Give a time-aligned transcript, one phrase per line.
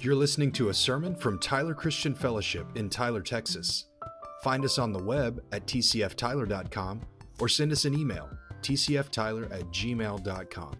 [0.00, 3.86] You're listening to a sermon from Tyler Christian Fellowship in Tyler, Texas.
[4.44, 7.00] Find us on the web at tcftyler.com
[7.40, 8.30] or send us an email,
[8.62, 10.76] tcftyler at gmail.com.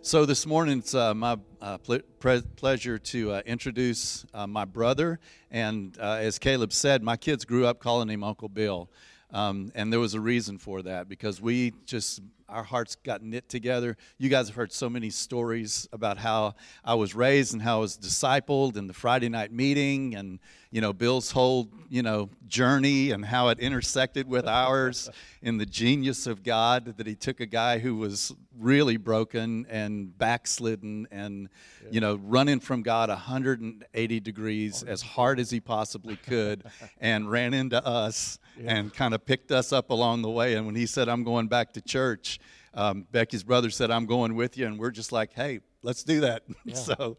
[0.00, 5.20] So this morning it's uh, my uh, pre- pleasure to uh, introduce uh, my brother,
[5.50, 8.90] and uh, as Caleb said, my kids grew up calling him Uncle Bill,
[9.32, 12.20] um, and there was a reason for that because we just
[12.52, 13.96] our hearts got knit together.
[14.18, 16.54] You guys have heard so many stories about how
[16.84, 20.38] I was raised and how I was discipled, and the Friday night meeting, and
[20.70, 25.08] you know Bill's whole you know journey and how it intersected with ours
[25.40, 30.16] in the genius of God that He took a guy who was really broken and
[30.18, 31.48] backslidden and
[31.90, 36.64] you know running from God 180 degrees as hard as he possibly could,
[37.00, 40.54] and ran into us and kind of picked us up along the way.
[40.54, 42.38] And when he said, "I'm going back to church,"
[42.74, 46.20] um, Becky's brother said, "I'm going with you," and we're just like, "Hey." Let's do
[46.20, 46.44] that.
[46.74, 47.16] so,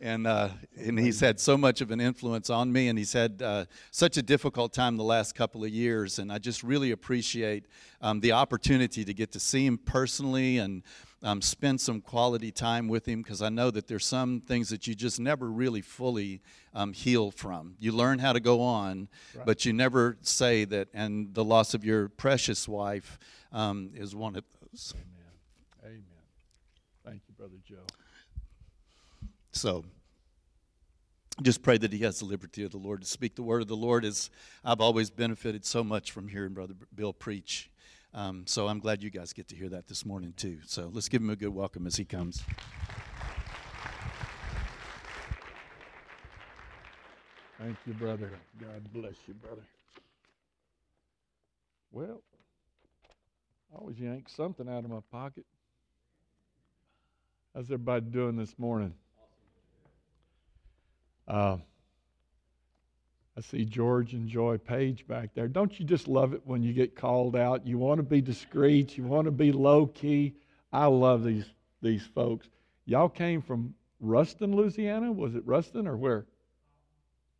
[0.00, 3.40] and uh, and he's had so much of an influence on me, and he's had
[3.40, 7.66] uh, such a difficult time the last couple of years, and I just really appreciate
[8.00, 10.82] um, the opportunity to get to see him personally and
[11.22, 14.86] um, spend some quality time with him because I know that there's some things that
[14.86, 16.40] you just never really fully
[16.74, 17.76] um, heal from.
[17.78, 19.08] You learn how to go on,
[19.44, 20.88] but you never say that.
[20.94, 23.18] And the loss of your precious wife
[23.52, 24.94] um, is one of those.
[24.96, 25.96] Amen.
[25.96, 26.02] Amen.
[27.04, 27.86] Thank you, Brother Joe.
[29.52, 29.84] So
[31.42, 33.68] just pray that he has the liberty of the Lord to speak the word of
[33.68, 34.04] the Lord.
[34.04, 34.30] As
[34.64, 37.69] I've always benefited so much from hearing Brother Bill preach.
[38.12, 40.58] Um, so I'm glad you guys get to hear that this morning too.
[40.66, 42.42] So let's give him a good welcome as he comes.
[47.58, 48.30] Thank you, brother.
[48.58, 49.62] God bless you, brother.
[51.92, 52.22] Well,
[53.72, 55.44] I always yank something out of my pocket.
[57.54, 58.94] How's everybody doing this morning?
[61.28, 61.58] Uh,
[63.36, 65.48] I see George and Joy Page back there.
[65.48, 67.66] Don't you just love it when you get called out?
[67.66, 68.96] You want to be discreet.
[68.98, 70.34] You want to be low key.
[70.72, 71.46] I love these
[71.80, 72.48] these folks.
[72.84, 75.12] Y'all came from Ruston, Louisiana.
[75.12, 76.26] Was it Ruston or where?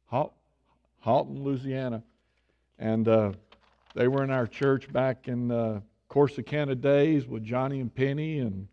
[0.07, 0.33] Halt,
[1.01, 2.03] Haughton, Louisiana,
[2.79, 3.33] and uh,
[3.95, 5.81] they were in our church back in the uh,
[6.11, 8.67] Corsicana days with Johnny and Penny and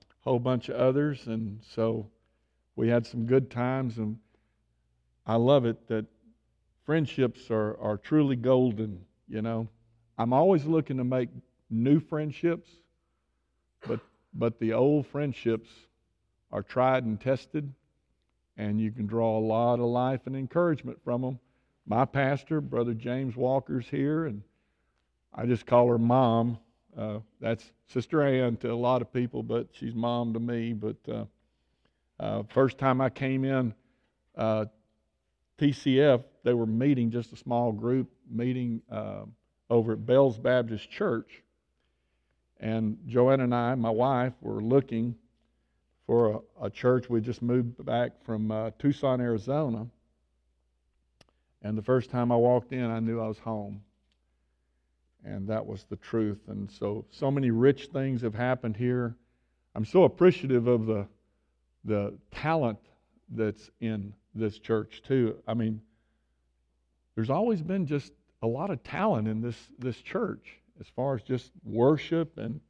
[0.00, 2.08] a whole bunch of others, and so
[2.76, 3.98] we had some good times.
[3.98, 4.18] And
[5.26, 6.06] I love it that
[6.84, 9.68] friendships are, are truly golden, you know.
[10.16, 11.28] I'm always looking to make
[11.70, 12.70] new friendships,
[13.86, 14.00] but
[14.32, 15.70] but the old friendships
[16.52, 17.72] are tried and tested,
[18.56, 21.38] and you can draw a lot of life and encouragement from them.
[21.86, 24.42] My pastor, Brother James Walker's here, and
[25.34, 26.58] I just call her mom.
[26.96, 30.72] Uh, that's Sister Ann to a lot of people, but she's mom to me.
[30.72, 31.24] But uh,
[32.20, 33.74] uh, first time I came in,
[34.36, 34.66] uh,
[35.58, 39.24] TCF, they were meeting, just a small group meeting uh,
[39.70, 41.42] over at Bell's Baptist Church.
[42.60, 45.16] And Joanne and I, my wife, were looking
[46.06, 47.08] for a, a church.
[47.08, 49.86] We just moved back from uh, Tucson, Arizona.
[51.62, 53.82] And the first time I walked in, I knew I was home.
[55.24, 56.40] And that was the truth.
[56.48, 59.16] And so, so many rich things have happened here.
[59.74, 61.06] I'm so appreciative of the,
[61.86, 62.78] the talent
[63.30, 65.36] that's in this church, too.
[65.48, 65.80] I mean,
[67.14, 71.22] there's always been just a lot of talent in this, this church as far as
[71.22, 72.60] just worship and,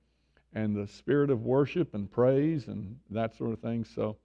[0.55, 3.85] and the spirit of worship and praise and that sort of thing.
[3.85, 4.17] So,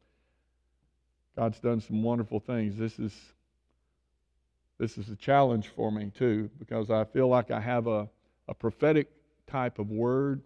[1.35, 2.75] God's done some wonderful things.
[2.78, 3.13] This is
[4.78, 8.09] this is a challenge for me too because I feel like I have a,
[8.47, 9.09] a prophetic
[9.47, 10.41] type of word,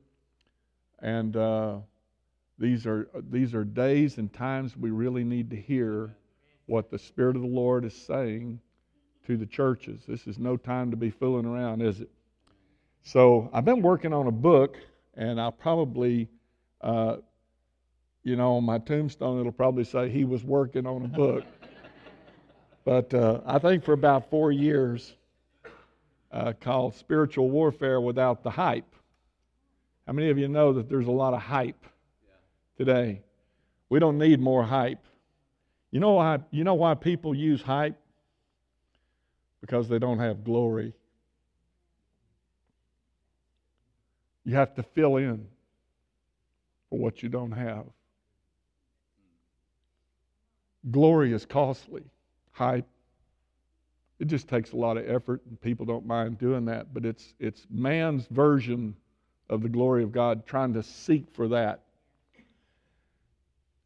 [1.00, 1.78] and uh,
[2.60, 6.16] these are these are days and times we really need to hear
[6.68, 8.60] what the Spirit of the Lord is saying
[9.28, 10.02] to the churches.
[10.08, 12.10] This is no time to be fooling around, is it?
[13.04, 14.78] So I've been working on a book,
[15.16, 16.30] and I'll probably,
[16.82, 17.18] uh,
[18.24, 21.44] you know, on my tombstone it'll probably say he was working on a book.
[22.86, 25.16] but uh, I think for about four years,
[26.32, 28.96] uh, called Spiritual Warfare Without the Hype.
[30.08, 31.86] How many of you know that there's a lot of hype
[32.78, 33.22] today?
[33.90, 35.06] We don't need more hype.
[35.92, 37.98] You know why, you know why people use hype?
[39.64, 40.94] Because they don't have glory.
[44.44, 45.48] You have to fill in
[46.90, 47.86] for what you don't have.
[50.92, 52.04] Glory is costly.
[52.52, 52.86] Hype,
[54.20, 56.94] it just takes a lot of effort, and people don't mind doing that.
[56.94, 58.98] But it's it's man's version
[59.50, 61.84] of the glory of God, trying to seek for that.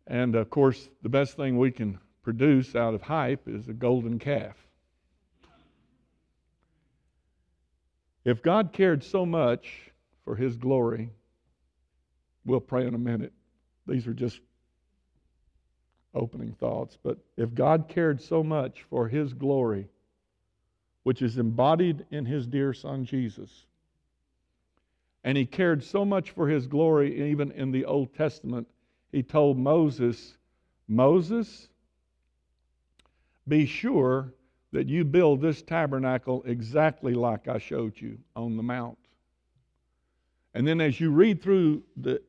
[0.08, 4.18] And of course, the best thing we can produce out of hype is a golden
[4.18, 4.56] calf.
[8.28, 9.90] If God cared so much
[10.26, 11.10] for His glory,
[12.44, 13.32] we'll pray in a minute.
[13.88, 14.42] These are just
[16.14, 16.98] opening thoughts.
[17.02, 19.88] But if God cared so much for His glory,
[21.04, 23.66] which is embodied in His dear Son Jesus,
[25.24, 28.68] and He cared so much for His glory, even in the Old Testament,
[29.10, 30.38] He told Moses,
[30.90, 31.70] Moses,
[33.48, 34.34] be sure
[34.78, 39.00] that you build this tabernacle exactly like I showed you on the mount.
[40.54, 42.22] And then as you read through the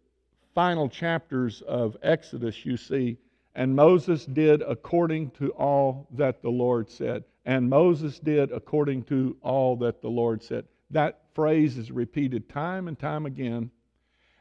[0.54, 3.18] final chapters of Exodus, you see,
[3.54, 7.22] and Moses did according to all that the Lord said.
[7.44, 10.64] And Moses did according to all that the Lord said.
[10.90, 13.70] That phrase is repeated time and time again,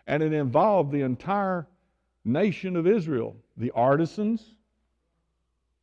[0.07, 1.67] and it involved the entire
[2.23, 4.55] nation of Israel the artisans,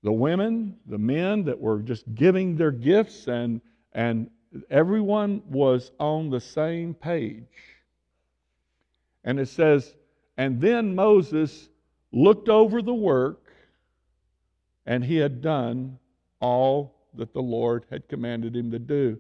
[0.05, 3.63] the women, the men that were just giving their gifts, and,
[3.93, 4.29] and
[4.71, 7.49] everyone was on the same page.
[9.25, 9.97] And it says,
[10.37, 11.71] and then Moses
[12.13, 13.51] looked over the work,
[14.85, 15.99] and he had done
[16.39, 19.19] all that the Lord had commanded him to do.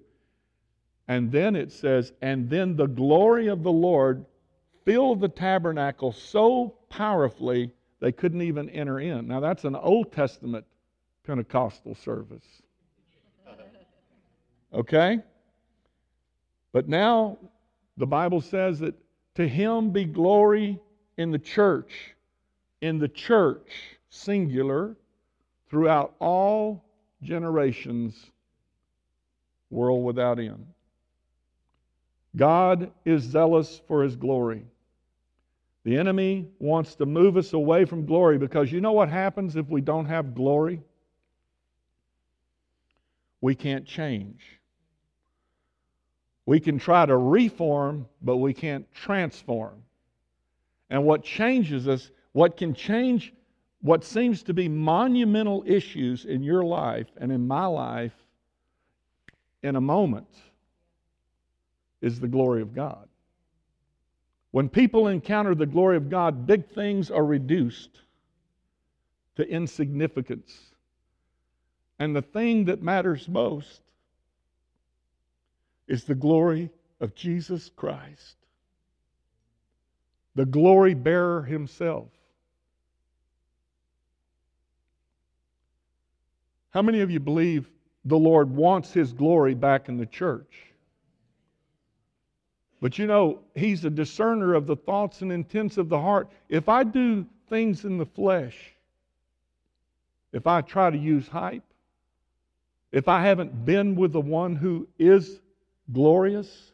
[1.09, 4.27] And then it says, and then the glory of the Lord
[4.85, 7.71] filled the tabernacle so powerfully
[8.01, 9.27] they couldn't even enter in.
[9.29, 10.67] Now, that's an Old Testament
[11.27, 12.45] Pentecostal service.
[14.73, 15.21] Okay?
[16.73, 17.39] But now
[17.97, 18.95] the Bible says that
[19.37, 20.79] to him be glory
[21.17, 22.15] in the church,
[22.81, 23.71] in the church,
[24.11, 24.97] singular,
[25.69, 26.85] throughout all
[27.23, 28.31] generations,
[29.71, 30.67] world without end.
[32.37, 34.65] God is zealous for his glory.
[35.85, 39.69] The enemy wants to move us away from glory because you know what happens if
[39.69, 40.81] we don't have glory?
[43.45, 44.41] We can't change.
[46.47, 49.83] We can try to reform, but we can't transform.
[50.89, 53.35] And what changes us, what can change
[53.83, 58.15] what seems to be monumental issues in your life and in my life
[59.63, 60.35] in a moment,
[62.01, 63.07] is the glory of God.
[64.53, 68.01] When people encounter the glory of God, big things are reduced
[69.37, 70.74] to insignificance
[71.99, 73.81] and the thing that matters most
[75.87, 76.71] is the glory
[77.01, 78.37] of Jesus Christ,
[80.35, 82.09] the glory bearer himself.
[86.71, 87.71] How many of you believe
[88.05, 90.75] the Lord wants his glory back in the church?
[92.81, 96.29] But you know, he's a discerner of the thoughts and intents of the heart.
[96.49, 98.57] If I do things in the flesh,
[100.33, 101.63] if I try to use hype,
[102.95, 105.41] if I haven't been with the one who is
[105.93, 106.71] glorious,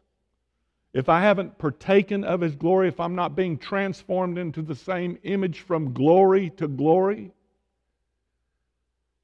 [0.93, 5.19] if I haven't partaken of his glory, if I'm not being transformed into the same
[5.22, 7.32] image from glory to glory,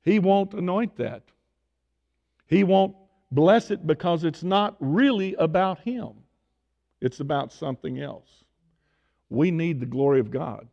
[0.05, 1.23] he won't anoint that.
[2.47, 2.97] He won't
[3.31, 6.13] bless it because it's not really about him,
[7.03, 8.45] it's about something else.
[9.29, 10.67] We need the glory of God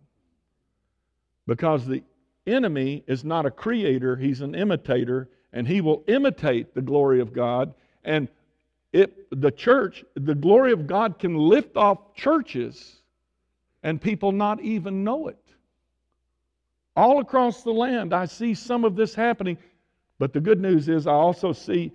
[1.48, 2.02] because the
[2.48, 7.32] enemy is not a creator, he's an imitator and he will imitate the glory of
[7.32, 7.74] God.
[8.04, 8.28] And
[8.92, 12.98] it, the church, the glory of God can lift off churches
[13.84, 15.38] and people not even know it.
[16.96, 19.58] All across the land, I see some of this happening.
[20.20, 21.92] But the good news is, I also see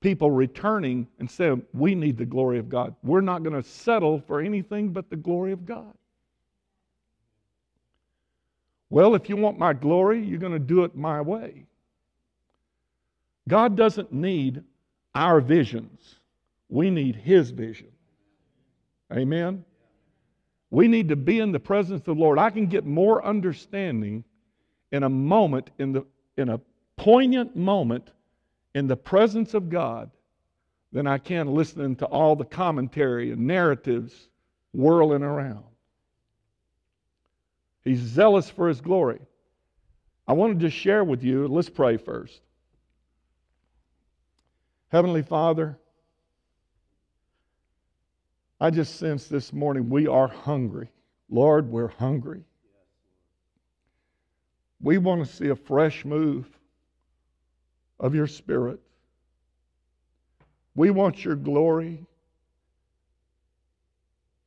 [0.00, 2.94] people returning and saying, We need the glory of God.
[3.02, 5.92] We're not going to settle for anything but the glory of God.
[8.90, 11.66] Well, if you want my glory, you're going to do it my way.
[13.50, 14.62] God doesn't need
[15.14, 16.20] our visions,
[16.68, 17.88] we need His vision.
[19.12, 19.64] Amen?
[20.70, 22.38] We need to be in the presence of the Lord.
[22.38, 24.22] I can get more understanding
[24.92, 26.60] in a moment, in, the, in a
[26.96, 28.12] poignant moment
[28.76, 30.12] in the presence of God
[30.92, 34.28] than I can listening to all the commentary and narratives
[34.72, 35.64] whirling around.
[37.82, 39.20] He's zealous for his glory.
[40.28, 42.40] I wanted to share with you, let's pray first.
[44.90, 45.78] Heavenly Father,
[48.60, 50.88] I just sense this morning we are hungry.
[51.30, 52.42] Lord, we're hungry.
[54.82, 56.46] We want to see a fresh move
[58.00, 58.80] of your Spirit.
[60.74, 62.04] We want your glory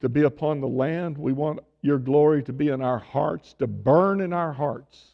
[0.02, 1.18] to be upon the land.
[1.18, 5.14] We want your glory to be in our hearts, to burn in our hearts.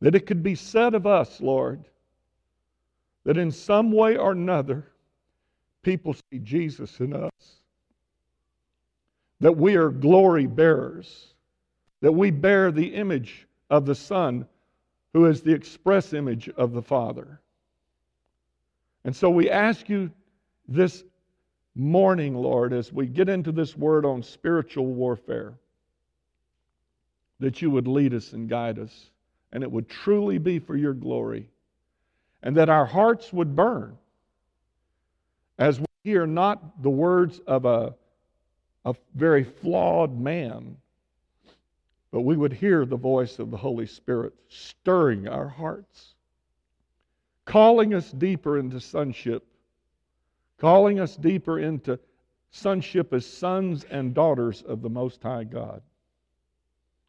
[0.00, 1.84] That it could be said of us, Lord,
[3.24, 4.86] that in some way or another,
[5.82, 7.30] people see Jesus in us.
[9.40, 11.34] That we are glory bearers.
[12.00, 14.46] That we bear the image of the Son,
[15.12, 17.40] who is the express image of the Father.
[19.04, 20.10] And so we ask you
[20.68, 21.04] this
[21.74, 25.54] morning, Lord, as we get into this word on spiritual warfare,
[27.40, 29.10] that you would lead us and guide us,
[29.52, 31.48] and it would truly be for your glory,
[32.44, 33.98] and that our hearts would burn
[35.58, 37.92] as we hear not the words of a,
[38.84, 40.76] a very flawed man,
[42.12, 46.14] but we would hear the voice of the Holy Spirit stirring our hearts,
[47.44, 49.44] calling us deeper into sonship
[50.58, 51.98] calling us deeper into
[52.50, 55.82] sonship as sons and daughters of the Most High God.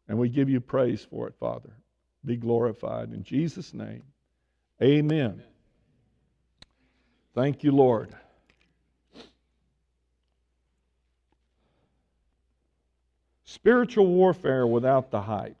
[0.08, 1.70] And we give you praise for it, Father.
[2.24, 3.12] Be glorified.
[3.12, 4.02] In Jesus' name,
[4.82, 5.42] amen.
[7.34, 8.14] Thank you, Lord.
[13.44, 15.56] Spiritual warfare without the hype.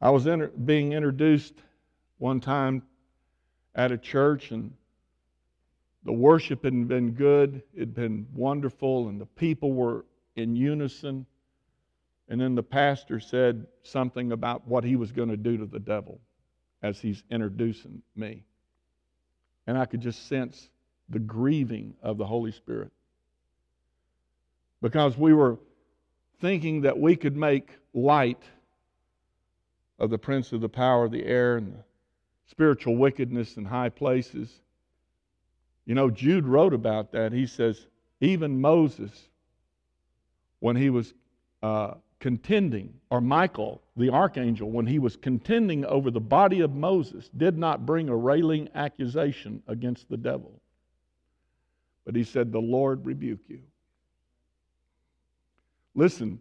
[0.00, 1.54] I was inter- being introduced
[2.18, 2.82] one time
[3.74, 4.72] at a church, and
[6.04, 10.04] the worship had been good, it had been wonderful, and the people were
[10.36, 11.26] in unison.
[12.28, 15.78] And then the pastor said something about what he was going to do to the
[15.78, 16.20] devil
[16.82, 18.44] as he's introducing me.
[19.66, 20.68] And I could just sense
[21.08, 22.92] the grieving of the Holy Spirit.
[24.82, 25.58] Because we were
[26.40, 28.42] thinking that we could make light
[29.98, 31.84] of the prince of the power of the air and the
[32.46, 34.52] spiritual wickedness in high places.
[35.86, 37.32] You know, Jude wrote about that.
[37.32, 37.86] He says,
[38.20, 39.28] even Moses,
[40.60, 41.14] when he was
[41.62, 47.28] uh, contending, or Michael, the archangel, when he was contending over the body of Moses,
[47.36, 50.60] did not bring a railing accusation against the devil.
[52.04, 53.60] But he said, The Lord rebuke you.
[55.94, 56.40] Listen,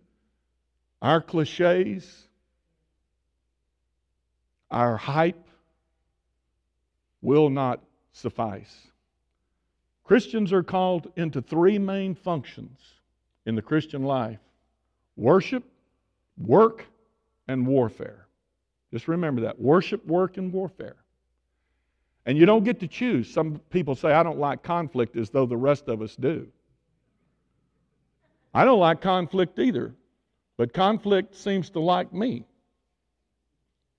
[1.01, 2.27] our cliches,
[4.70, 5.48] our hype
[7.22, 8.88] will not suffice.
[10.03, 12.79] Christians are called into three main functions
[13.46, 14.39] in the Christian life
[15.15, 15.63] worship,
[16.38, 16.86] work,
[17.48, 18.27] and warfare.
[18.91, 20.95] Just remember that worship, work, and warfare.
[22.25, 23.31] And you don't get to choose.
[23.31, 26.48] Some people say, I don't like conflict as though the rest of us do.
[28.53, 29.93] I don't like conflict either,
[30.57, 32.45] but conflict seems to like me.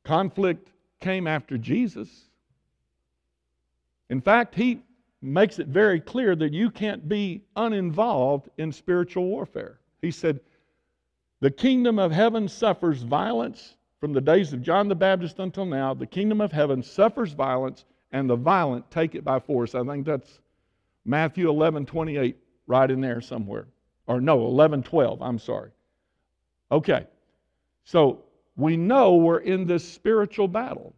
[0.03, 2.09] Conflict came after Jesus.
[4.09, 4.83] In fact, he
[5.21, 9.81] makes it very clear that you can't be uninvolved in spiritual warfare.
[10.01, 10.41] He said,
[11.41, 15.93] The kingdom of heaven suffers violence from the days of John the Baptist until now.
[15.95, 19.75] The kingdom of heaven suffers violence, and the violent take it by force.
[19.75, 20.41] I think that's
[21.05, 23.67] Matthew 11 28, right in there somewhere.
[24.07, 25.71] Or no, 11 12, I'm sorry.
[26.73, 27.07] Okay,
[27.85, 28.25] so
[28.57, 30.95] we know we're in this spiritual battle.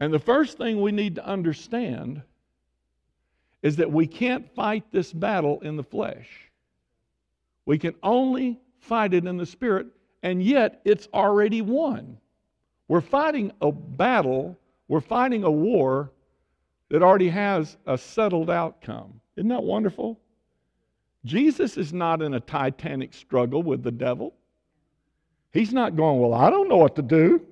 [0.00, 2.22] And the first thing we need to understand
[3.62, 6.43] is that we can't fight this battle in the flesh.
[7.66, 9.86] We can only fight it in the spirit,
[10.22, 12.18] and yet it's already won.
[12.88, 16.12] We're fighting a battle, we're fighting a war
[16.90, 19.20] that already has a settled outcome.
[19.36, 20.20] Isn't that wonderful?
[21.24, 24.34] Jesus is not in a titanic struggle with the devil.
[25.52, 27.46] He's not going, Well, I don't know what to do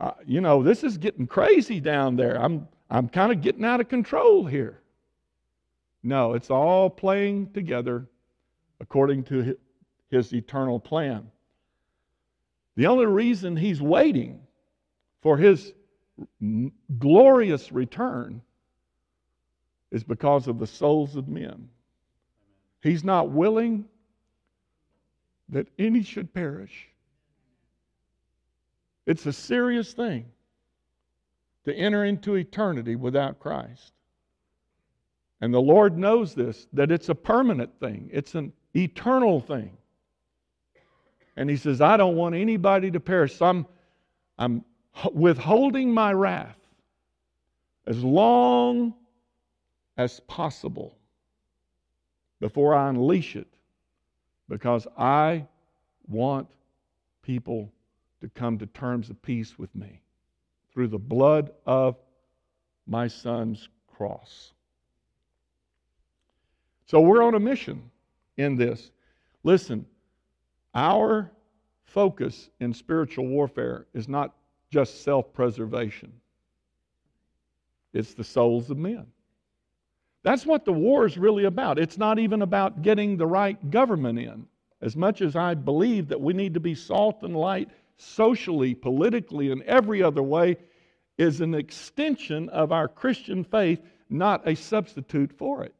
[0.00, 2.42] uh, you know, this is getting crazy down there.
[2.42, 4.80] I'm, I'm kind of getting out of control here.
[6.02, 8.06] No, it's all playing together
[8.80, 9.56] according to
[10.10, 11.30] his, eternal plan.
[12.76, 14.40] The only reason he's waiting
[15.22, 15.72] for his
[16.98, 18.42] glorious return
[19.90, 21.68] is because of the souls of men.
[22.82, 23.84] He's not willing
[25.50, 26.88] that any should perish,
[29.06, 30.26] it's a serious thing
[31.64, 33.92] to enter into eternity without Christ.
[35.40, 39.76] And the Lord knows this, that it's a permanent thing, it's an eternal thing.
[41.36, 43.36] And He says, I don't want anybody to perish.
[43.36, 43.66] So I'm,
[44.38, 44.64] I'm
[45.12, 46.56] withholding my wrath
[47.86, 48.94] as long
[49.96, 50.96] as possible
[52.40, 53.48] before I unleash it
[54.48, 55.46] because I
[56.08, 56.48] want
[57.22, 57.72] people
[58.20, 60.00] to come to terms of peace with me
[60.72, 61.96] through the blood of
[62.86, 64.52] my son's cross.
[66.86, 67.89] So we're on a mission
[68.40, 68.90] in this.
[69.42, 69.86] Listen,
[70.74, 71.30] our
[71.84, 74.34] focus in spiritual warfare is not
[74.70, 76.12] just self preservation,
[77.92, 79.06] it's the souls of men.
[80.22, 81.78] That's what the war is really about.
[81.78, 84.46] It's not even about getting the right government in.
[84.82, 89.50] As much as I believe that we need to be salt and light socially, politically,
[89.50, 90.56] and every other way,
[91.18, 95.74] is an extension of our Christian faith, not a substitute for it.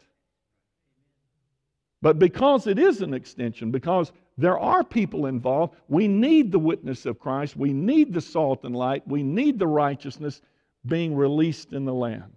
[2.02, 7.04] But because it is an extension, because there are people involved, we need the witness
[7.04, 10.40] of Christ, we need the salt and light, we need the righteousness
[10.86, 12.32] being released in the land.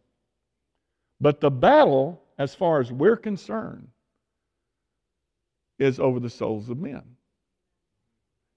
[1.21, 3.87] But the battle, as far as we're concerned,
[5.79, 7.03] is over the souls of men.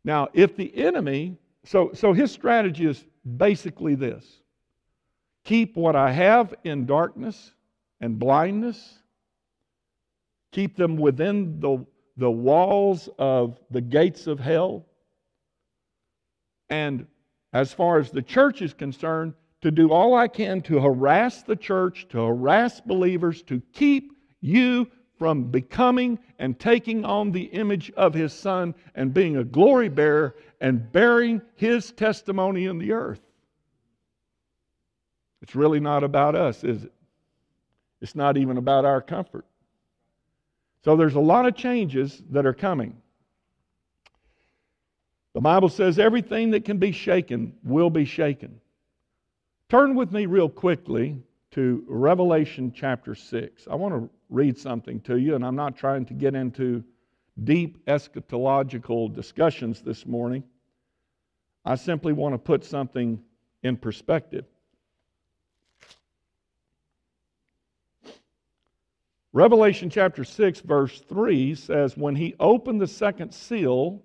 [0.04, 3.04] Now, if the enemy, so, so his strategy is
[3.36, 4.24] basically this
[5.44, 7.52] keep what I have in darkness
[8.00, 8.98] and blindness,
[10.56, 11.84] keep them within the,
[12.16, 14.86] the walls of the gates of hell.
[16.70, 17.06] And
[17.52, 21.56] as far as the church is concerned, to do all I can to harass the
[21.56, 28.14] church, to harass believers, to keep you from becoming and taking on the image of
[28.14, 33.20] his son and being a glory bearer and bearing his testimony in the earth.
[35.42, 36.92] It's really not about us, is it?
[38.00, 39.44] It's not even about our comfort.
[40.86, 42.96] So there's a lot of changes that are coming.
[45.34, 48.60] The Bible says everything that can be shaken will be shaken.
[49.68, 53.66] Turn with me real quickly to Revelation chapter 6.
[53.68, 56.84] I want to read something to you, and I'm not trying to get into
[57.42, 60.44] deep eschatological discussions this morning.
[61.64, 63.20] I simply want to put something
[63.64, 64.44] in perspective.
[69.36, 74.02] Revelation chapter 6, verse 3 says, When he opened the second seal,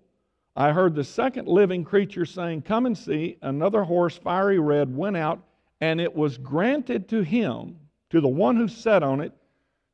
[0.58, 3.38] I heard the second living creature saying, Come and see.
[3.42, 5.42] Another horse, fiery red, went out,
[5.80, 7.78] and it was granted to him,
[8.10, 9.32] to the one who sat on it,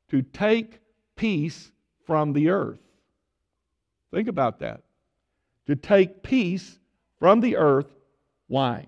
[0.10, 0.80] to take
[1.16, 1.72] peace
[2.08, 2.82] from the earth.
[4.12, 4.82] Think about that.
[5.68, 6.80] To take peace
[7.20, 7.94] from the earth.
[8.48, 8.88] Why?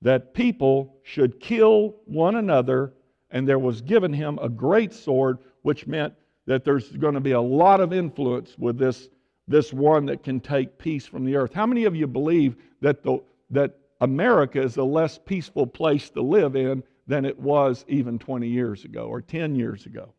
[0.00, 2.94] That people should kill one another,
[3.30, 6.14] and there was given him a great sword, which meant
[6.46, 9.08] that there's going to be a lot of influence with this,
[9.48, 11.52] this one that can take peace from the earth.
[11.52, 13.18] How many of you believe that, the,
[13.50, 18.48] that America is a less peaceful place to live in than it was even 20
[18.48, 20.12] years ago or 10 years ago?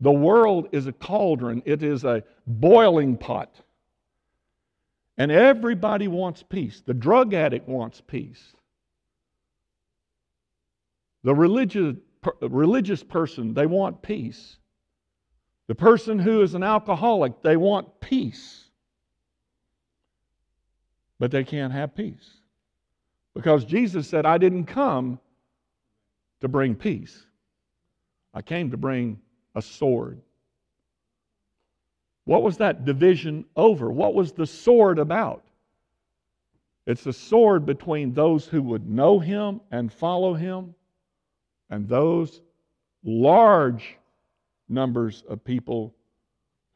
[0.00, 3.54] The world is a cauldron, it is a boiling pot.
[5.18, 6.82] And everybody wants peace.
[6.84, 8.54] The drug addict wants peace.
[11.22, 11.96] The religious,
[12.40, 14.56] religious person, they want peace.
[15.66, 18.64] The person who is an alcoholic, they want peace.
[21.18, 22.28] But they can't have peace.
[23.34, 25.20] Because Jesus said, I didn't come
[26.40, 27.26] to bring peace,
[28.34, 29.20] I came to bring
[29.54, 30.20] a sword.
[32.24, 33.90] What was that division over?
[33.90, 35.44] What was the sword about?
[36.86, 40.74] It's a sword between those who would know him and follow him
[41.70, 42.40] and those
[43.04, 43.96] large
[44.68, 45.94] numbers of people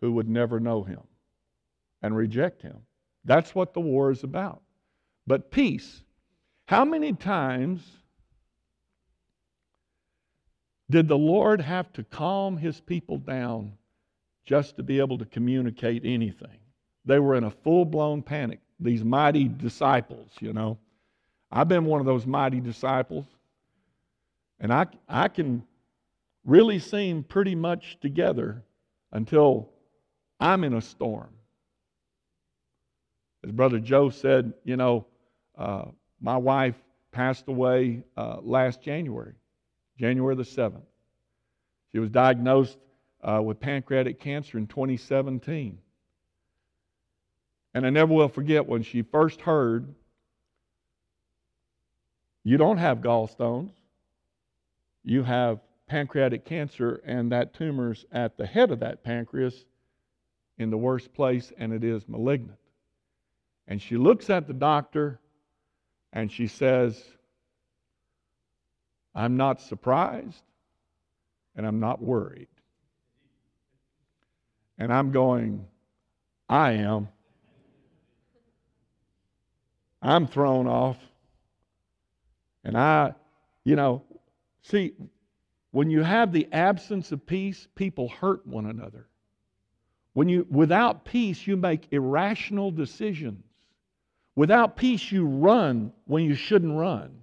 [0.01, 1.01] who would never know him
[2.03, 2.79] and reject him.
[3.25, 4.63] That's what the war is about.
[5.27, 6.03] But peace.
[6.67, 7.83] How many times
[10.91, 13.73] did the Lord have to calm his people down
[14.45, 16.59] just to be able to communicate anything?
[17.05, 18.61] They were in a full blown panic.
[18.81, 20.79] These mighty disciples, you know.
[21.51, 23.27] I've been one of those mighty disciples.
[24.65, 25.63] And I, I can
[26.43, 28.63] really seem pretty much together
[29.13, 29.69] until
[30.41, 31.29] I'm in a storm.
[33.45, 35.05] As Brother Joe said, you know,
[35.59, 35.85] uh,
[36.19, 36.77] my wife
[37.13, 39.35] passed away uh, last January.
[39.99, 40.81] January the 7th.
[41.93, 42.79] She was diagnosed
[43.23, 45.77] uh, with pancreatic cancer in 2017.
[47.75, 49.95] And I never will forget when she first heard,
[52.45, 53.73] You don't have gallstones,
[55.05, 59.65] you have pancreatic cancer, and that tumor's at the head of that pancreas
[60.59, 62.59] in the worst place, and it is malignant.
[63.67, 65.21] And she looks at the doctor
[66.13, 67.03] and she says,
[69.15, 70.43] I'm not surprised
[71.57, 72.49] and I'm not worried.
[74.79, 75.67] And I'm going,
[76.49, 77.09] I am.
[80.03, 80.99] I'm thrown off.
[82.65, 83.15] And I,
[83.65, 84.03] you know,
[84.65, 84.95] see,
[85.71, 89.07] when you have the absence of peace, people hurt one another.
[90.13, 93.45] When you, without peace, you make irrational decisions.
[94.37, 97.23] Without peace, you run when you shouldn't run.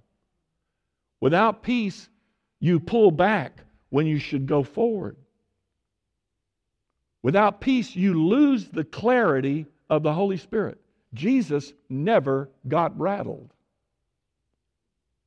[1.20, 2.08] Without peace,
[2.60, 5.16] you pull back when you should go forward.
[7.22, 10.78] Without peace, you lose the clarity of the Holy Spirit.
[11.14, 13.52] Jesus never got rattled.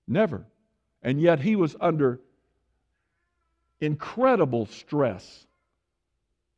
[0.08, 0.45] Never.
[1.06, 2.20] And yet he was under
[3.80, 5.46] incredible stress,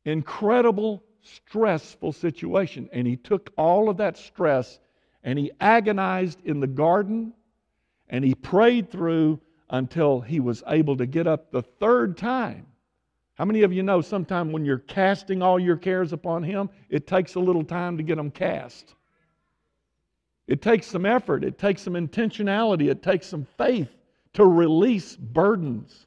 [0.06, 2.88] incredible stressful situation.
[2.90, 4.80] And he took all of that stress
[5.22, 7.34] and he agonized in the garden
[8.08, 12.64] and he prayed through until he was able to get up the third time.
[13.34, 17.06] How many of you know sometime when you're casting all your cares upon him, it
[17.06, 18.94] takes a little time to get them cast?
[20.46, 23.90] It takes some effort, it takes some intentionality, it takes some faith
[24.38, 26.06] to release burdens.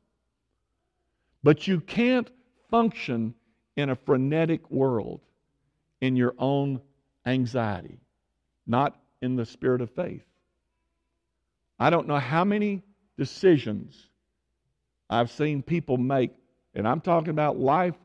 [1.44, 2.30] But you can't
[2.70, 3.34] function
[3.76, 5.20] in a frenetic world
[6.00, 6.80] in your own
[7.26, 8.00] anxiety,
[8.65, 10.24] not in the spirit of faith.
[11.78, 12.84] I don't know how many
[13.17, 14.08] decisions
[15.10, 16.32] I've seen people make,
[16.74, 17.96] and I'm talking about life,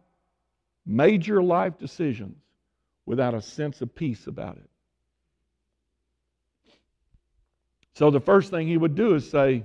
[0.84, 2.36] major life decisions,
[3.04, 4.68] without a sense of peace about it.
[7.92, 9.62] So the first thing he would do is say,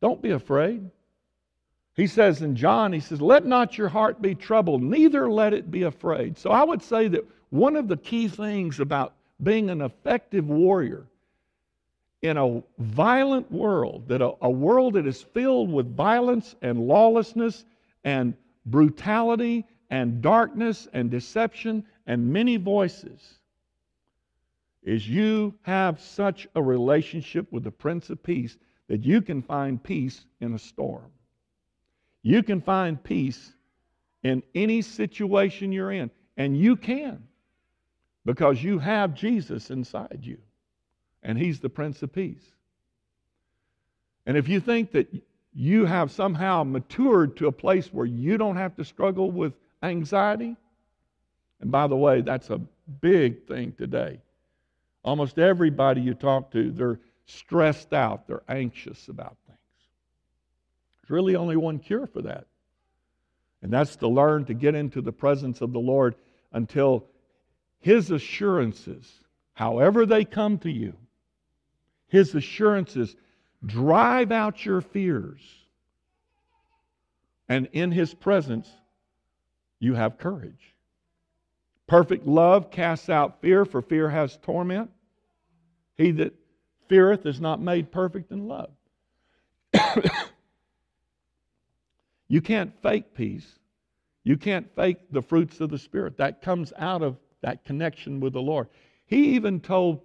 [0.00, 0.90] Don't be afraid.
[1.94, 5.70] He says in John, he says, Let not your heart be troubled, neither let it
[5.70, 6.38] be afraid.
[6.38, 11.06] So I would say that one of the key things about being an effective warrior
[12.22, 17.64] in a violent world, that a, a world that is filled with violence and lawlessness
[18.04, 18.34] and
[18.66, 23.38] brutality and darkness and deception and many voices,
[24.82, 28.56] is you have such a relationship with the Prince of Peace
[28.88, 31.10] that you can find peace in a storm.
[32.22, 33.52] You can find peace
[34.22, 37.22] in any situation you're in, and you can
[38.24, 40.38] because you have Jesus inside you,
[41.22, 42.44] and He's the Prince of Peace.
[44.26, 45.08] And if you think that
[45.54, 50.56] you have somehow matured to a place where you don't have to struggle with anxiety,
[51.60, 52.60] and by the way, that's a
[53.00, 54.20] big thing today.
[55.02, 59.58] Almost everybody you talk to, they're stressed out, they're anxious about things.
[61.02, 62.46] there's really only one cure for that.
[63.62, 66.14] And that's to learn to get into the presence of the Lord
[66.52, 67.04] until
[67.80, 69.20] His assurances,
[69.52, 70.94] however they come to you,
[72.08, 73.14] His assurances
[73.64, 75.40] drive out your fears.
[77.48, 78.70] And in His presence,
[79.80, 80.74] you have courage.
[81.86, 84.90] Perfect love casts out fear, for fear has torment.
[85.96, 86.34] He that
[86.88, 88.70] feareth is not made perfect in love.
[92.28, 93.58] You can't fake peace.
[94.22, 96.18] You can't fake the fruits of the Spirit.
[96.18, 98.68] That comes out of that connection with the Lord.
[99.06, 100.02] He even told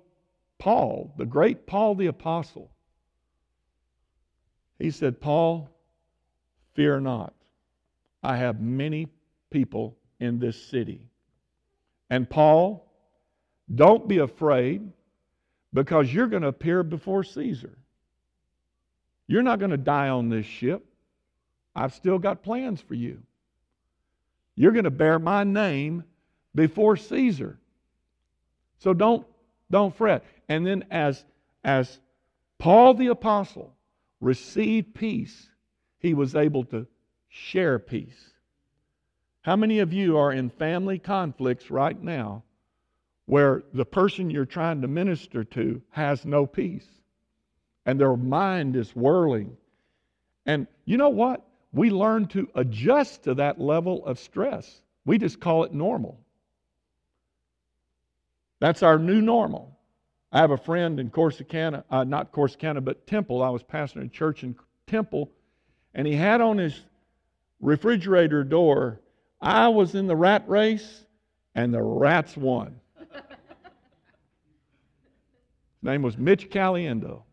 [0.57, 2.71] Paul, the great Paul the Apostle,
[4.79, 5.69] he said, Paul,
[6.73, 7.33] fear not.
[8.23, 9.09] I have many
[9.49, 11.09] people in this city.
[12.09, 12.89] And Paul,
[13.73, 14.89] don't be afraid
[15.73, 17.77] because you're going to appear before Caesar.
[19.27, 20.85] You're not going to die on this ship.
[21.75, 23.19] I've still got plans for you.
[24.55, 26.03] You're going to bear my name
[26.53, 27.57] before Caesar.
[28.79, 29.25] So don't,
[29.71, 30.23] don't fret.
[30.47, 31.23] And then as,
[31.63, 31.99] as
[32.59, 33.73] Paul the Apostle
[34.21, 35.49] received peace,
[35.99, 36.85] he was able to
[37.29, 38.31] share peace.
[39.41, 42.43] How many of you are in family conflicts right now
[43.25, 46.87] where the person you're trying to minister to has no peace
[47.85, 49.55] and their mind is whirling?
[50.45, 51.45] And you know what?
[51.73, 54.81] we learn to adjust to that level of stress.
[55.05, 56.19] We just call it normal.
[58.59, 59.75] That's our new normal.
[60.31, 63.41] I have a friend in Corsicana, uh, not Corsicana, but Temple.
[63.43, 64.55] I was pastoring a church in
[64.87, 65.31] Temple,
[65.93, 66.79] and he had on his
[67.59, 69.01] refrigerator door,
[69.41, 71.05] I was in the rat race,
[71.55, 72.79] and the rats won.
[73.01, 73.09] his
[75.83, 77.23] name was Mitch Caliendo.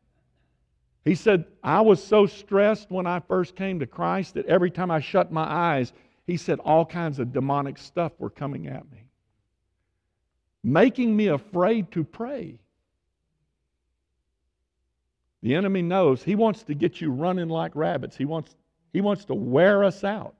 [1.05, 4.91] He said, I was so stressed when I first came to Christ that every time
[4.91, 5.93] I shut my eyes,
[6.27, 9.05] he said all kinds of demonic stuff were coming at me,
[10.63, 12.59] making me afraid to pray.
[15.43, 18.17] The enemy knows he wants to get you running like rabbits.
[18.17, 18.55] He wants,
[18.93, 20.35] he wants to wear us out.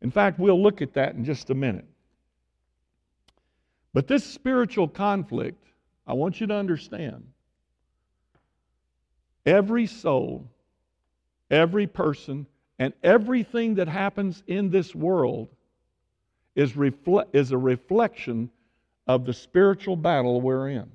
[0.00, 1.84] In fact, we'll look at that in just a minute.
[3.92, 5.67] But this spiritual conflict,
[6.08, 7.24] I want you to understand
[9.46, 10.50] Every soul,
[11.50, 12.46] every person,
[12.78, 15.48] And everything that happens in this world
[16.54, 18.50] is, refle- is a reflection
[19.06, 20.90] of the spiritual battle we're in.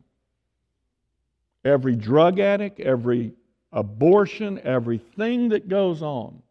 [1.66, 3.34] Every drug addict, every
[3.74, 6.42] abortion, everything that goes on,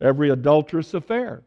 [0.00, 1.42] every adulterous affair,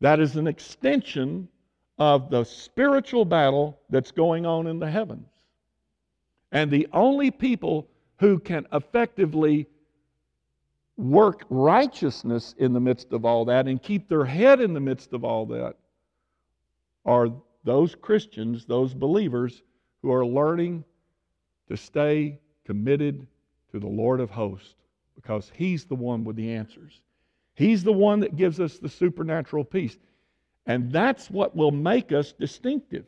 [0.00, 1.48] that is an extension
[1.98, 5.28] of the spiritual battle that's going on in the heavens.
[6.50, 9.66] And the only people who can effectively
[10.96, 15.12] work righteousness in the midst of all that and keep their head in the midst
[15.12, 15.76] of all that
[17.04, 17.28] are
[17.64, 19.62] those Christians, those believers
[20.02, 20.84] who are learning
[21.68, 23.26] to stay committed
[23.72, 24.74] to the Lord of hosts
[25.14, 27.00] because He's the one with the answers.
[27.54, 29.96] He's the one that gives us the supernatural peace.
[30.66, 33.04] And that's what will make us distinctive.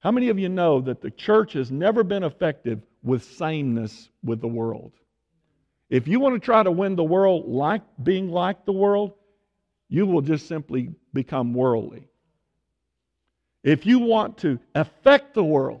[0.00, 4.40] How many of you know that the church has never been effective with sameness with
[4.40, 4.92] the world?
[5.90, 9.12] If you want to try to win the world like being like the world,
[9.88, 12.06] you will just simply become worldly.
[13.62, 15.80] If you want to affect the world,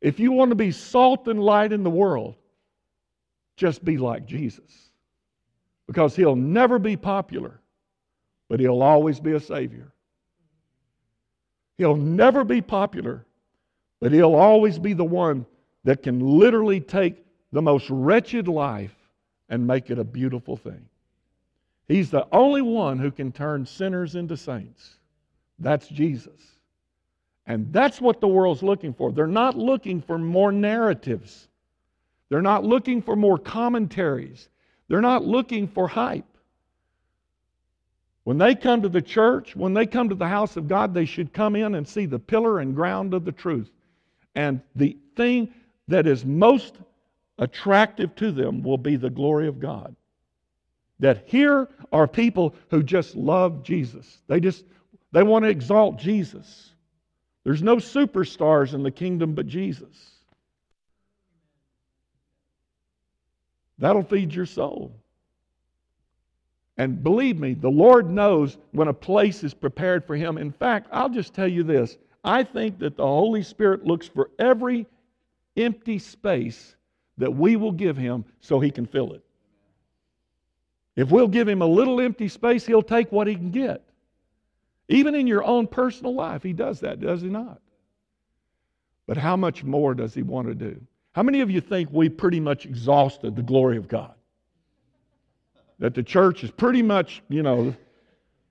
[0.00, 2.36] if you want to be salt and light in the world,
[3.56, 4.90] just be like Jesus.
[5.86, 7.59] Because he'll never be popular,
[8.50, 9.92] but he'll always be a Savior.
[11.78, 13.24] He'll never be popular,
[14.00, 15.46] but he'll always be the one
[15.84, 18.94] that can literally take the most wretched life
[19.48, 20.84] and make it a beautiful thing.
[21.86, 24.96] He's the only one who can turn sinners into saints.
[25.60, 26.40] That's Jesus.
[27.46, 29.12] And that's what the world's looking for.
[29.12, 31.46] They're not looking for more narratives,
[32.28, 34.48] they're not looking for more commentaries,
[34.88, 36.24] they're not looking for hype.
[38.30, 41.04] When they come to the church, when they come to the house of God, they
[41.04, 43.68] should come in and see the pillar and ground of the truth.
[44.36, 45.52] And the thing
[45.88, 46.76] that is most
[47.40, 49.96] attractive to them will be the glory of God.
[51.00, 54.20] That here are people who just love Jesus.
[54.28, 54.64] They just
[55.10, 56.70] they want to exalt Jesus.
[57.42, 60.12] There's no superstars in the kingdom but Jesus.
[63.78, 64.99] That'll feed your soul.
[66.80, 70.38] And believe me, the Lord knows when a place is prepared for Him.
[70.38, 74.30] In fact, I'll just tell you this I think that the Holy Spirit looks for
[74.38, 74.86] every
[75.58, 76.74] empty space
[77.18, 79.22] that we will give him so he can fill it.
[80.96, 83.84] If we'll give him a little empty space, he'll take what he can get.
[84.88, 87.60] Even in your own personal life, he does that, does he not?
[89.06, 90.80] But how much more does he want to do?
[91.12, 94.14] How many of you think we pretty much exhausted the glory of God?
[95.80, 97.74] That the church is pretty much, you know,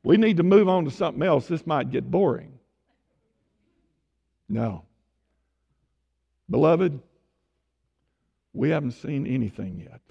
[0.04, 1.48] we need to move on to something else.
[1.48, 2.52] This might get boring.
[4.50, 4.84] No.
[6.50, 7.00] Beloved,
[8.54, 10.02] we haven't seen anything yet.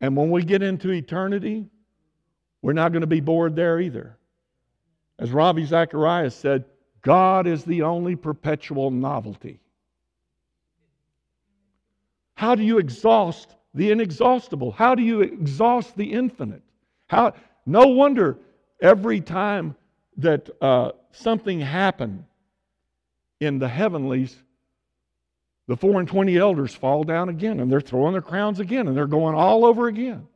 [0.00, 1.68] And when we get into eternity,
[2.60, 4.16] we're not going to be bored there either.
[5.20, 6.64] As Ravi Zacharias said,
[7.02, 9.60] God is the only perpetual novelty.
[12.34, 14.72] How do you exhaust the inexhaustible?
[14.72, 16.62] How do you exhaust the infinite?
[17.06, 17.34] How,
[17.66, 18.38] no wonder
[18.80, 19.74] every time
[20.18, 22.24] that uh, something happened
[23.40, 24.36] in the heavenlies,
[25.68, 28.96] the four and twenty elders fall down again and they're throwing their crowns again and
[28.96, 30.26] they're going all over again.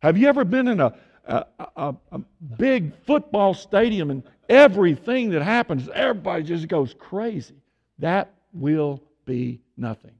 [0.00, 0.94] Have you ever been in a,
[1.26, 1.44] a,
[1.76, 2.18] a, a
[2.58, 7.54] big football stadium and everything that happens, everybody just goes crazy?
[7.98, 10.12] That will be nothing.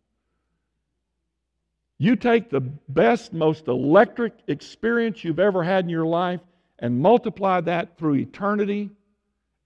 [1.98, 6.40] You take the best, most electric experience you've ever had in your life
[6.78, 8.90] and multiply that through eternity,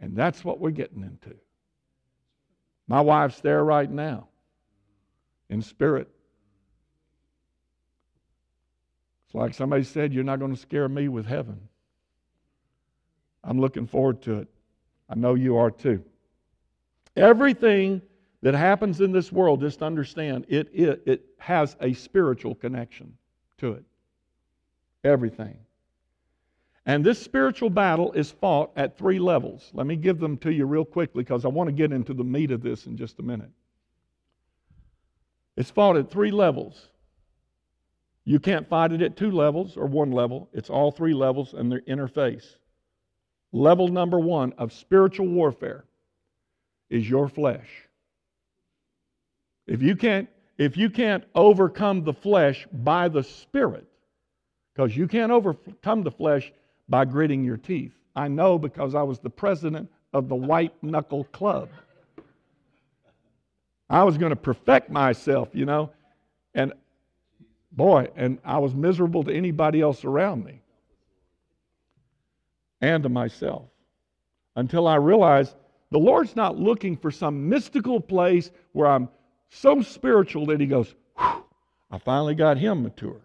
[0.01, 1.35] and that's what we're getting into.
[2.87, 4.29] My wife's there right now
[5.49, 6.09] in spirit.
[9.27, 11.61] It's like somebody said, You're not going to scare me with heaven.
[13.45, 14.49] I'm looking forward to it.
[15.09, 16.03] I know you are too.
[17.17, 18.03] Everything
[18.43, 23.13] that happens in this world, just understand, it, it, it has a spiritual connection
[23.59, 23.85] to it.
[25.05, 25.59] Everything.
[26.87, 29.71] And this spiritual battle is fought at three levels.
[29.75, 32.25] Let me give them to you real quickly because I want to get into the
[32.25, 33.51] meat of this in just a minute.
[35.57, 36.89] It's fought at three levels.
[38.25, 41.71] You can't fight it at two levels or one level, it's all three levels and
[41.71, 42.57] their interface.
[43.53, 45.85] Level number one of spiritual warfare
[46.91, 47.88] is your flesh.
[49.69, 53.87] If you can't, if you can't overcome the flesh by the Spirit,
[54.75, 56.53] because you can't overcome the flesh
[56.89, 57.93] by gritting your teeth.
[58.17, 61.69] I know because I was the president of the White Knuckle Club.
[63.91, 65.91] I was going to perfect myself, you know.
[66.55, 66.73] And
[67.73, 70.63] Boy, and I was miserable to anybody else around me
[72.81, 73.67] and to myself
[74.57, 75.55] until I realized
[75.91, 79.09] the Lord's not looking for some mystical place where I'm
[79.51, 83.21] so spiritual that He goes, I finally got him mature.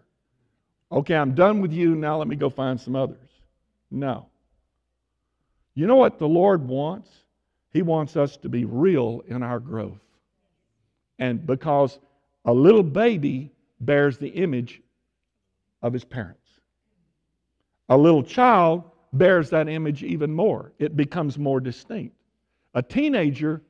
[0.90, 1.94] Okay, I'm done with you.
[1.94, 3.18] Now let me go find some others.
[3.90, 4.26] No.
[5.74, 7.10] You know what the Lord wants?
[7.70, 10.00] He wants us to be real in our growth.
[11.18, 11.98] And because
[12.44, 14.80] a little baby bears the image
[15.82, 16.40] of his parents,
[17.88, 20.72] a little child bears that image even more.
[20.78, 22.16] It becomes more distinct.
[22.74, 23.62] A teenager,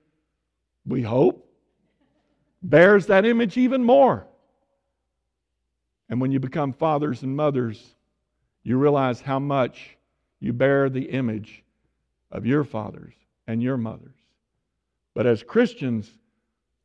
[0.86, 1.43] we hope,
[2.64, 4.26] bears that image even more.
[6.08, 7.94] And when you become fathers and mothers,
[8.62, 9.96] you realize how much
[10.40, 11.62] you bear the image
[12.30, 13.14] of your fathers
[13.46, 14.16] and your mothers.
[15.14, 16.10] But as Christians,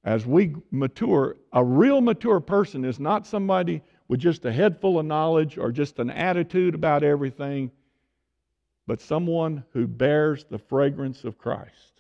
[0.04, 5.00] as we mature, a real mature person is not somebody with just a head full
[5.00, 7.72] of knowledge or just an attitude about everything,
[8.88, 11.99] but someone who bears the fragrance of Christ,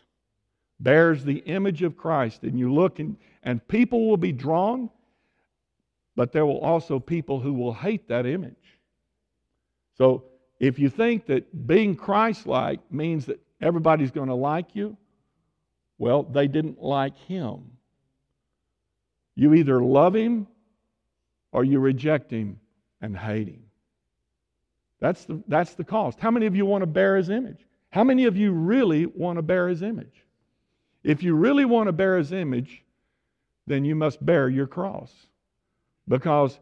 [0.79, 2.43] bears the image of Christ.
[2.43, 4.89] And you look and, and people will be drawn,
[6.15, 8.55] but there will also people who will hate that image.
[9.97, 10.25] So
[10.59, 14.97] if you think that being Christ like means that everybody's going to like you,
[15.97, 17.71] well, they didn't like him.
[19.35, 20.47] You either love him
[21.51, 22.59] or you reject him
[23.01, 23.63] and hate him.
[24.99, 26.19] That's the, that's the cost.
[26.19, 27.65] How many of you want to bear his image?
[27.89, 30.25] How many of you really want to bear his image?
[31.03, 32.83] If you really want to bear his image,
[33.67, 35.13] then you must bear your cross.
[36.07, 36.59] Because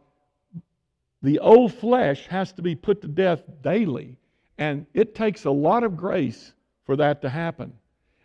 [1.21, 4.17] the old flesh has to be put to death daily.
[4.58, 6.54] And it takes a lot of grace
[6.86, 7.73] for that to happen.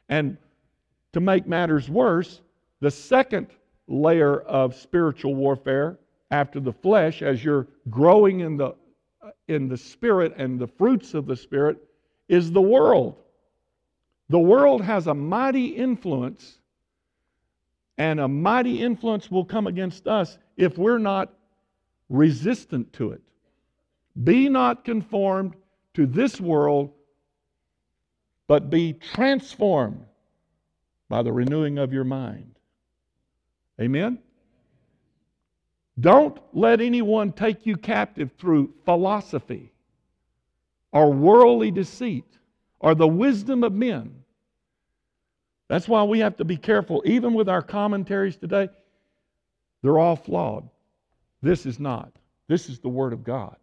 [0.09, 0.37] And
[1.13, 2.41] to make matters worse,
[2.81, 3.49] the second
[3.87, 5.99] layer of spiritual warfare
[6.31, 8.75] after the flesh, as you're growing in the,
[9.49, 11.77] in the spirit and the fruits of the spirit,
[12.29, 13.22] is the world.
[14.33, 16.59] The world has a mighty influence,
[17.99, 21.35] and a mighty influence will come against us if we're not
[22.09, 23.21] resistant to it.
[24.25, 25.55] Be not conformed
[25.93, 26.93] to this world,
[28.47, 30.07] but be transformed
[31.11, 32.55] by the renewing of your mind.
[33.79, 34.19] Amen?
[36.01, 39.75] Don't let anyone take you captive through philosophy
[40.91, 42.25] or worldly deceit
[42.81, 44.21] or the wisdom of men.
[45.73, 48.69] That's why we have to be careful, even with our commentaries today.
[49.81, 50.69] They're all flawed.
[51.41, 52.13] This is not.
[52.47, 53.57] This is the Word of God.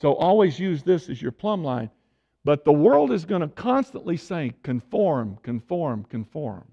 [0.00, 1.88] So always use this as your plumb line.
[2.44, 6.64] But the world is going to constantly say, conform, conform, conform.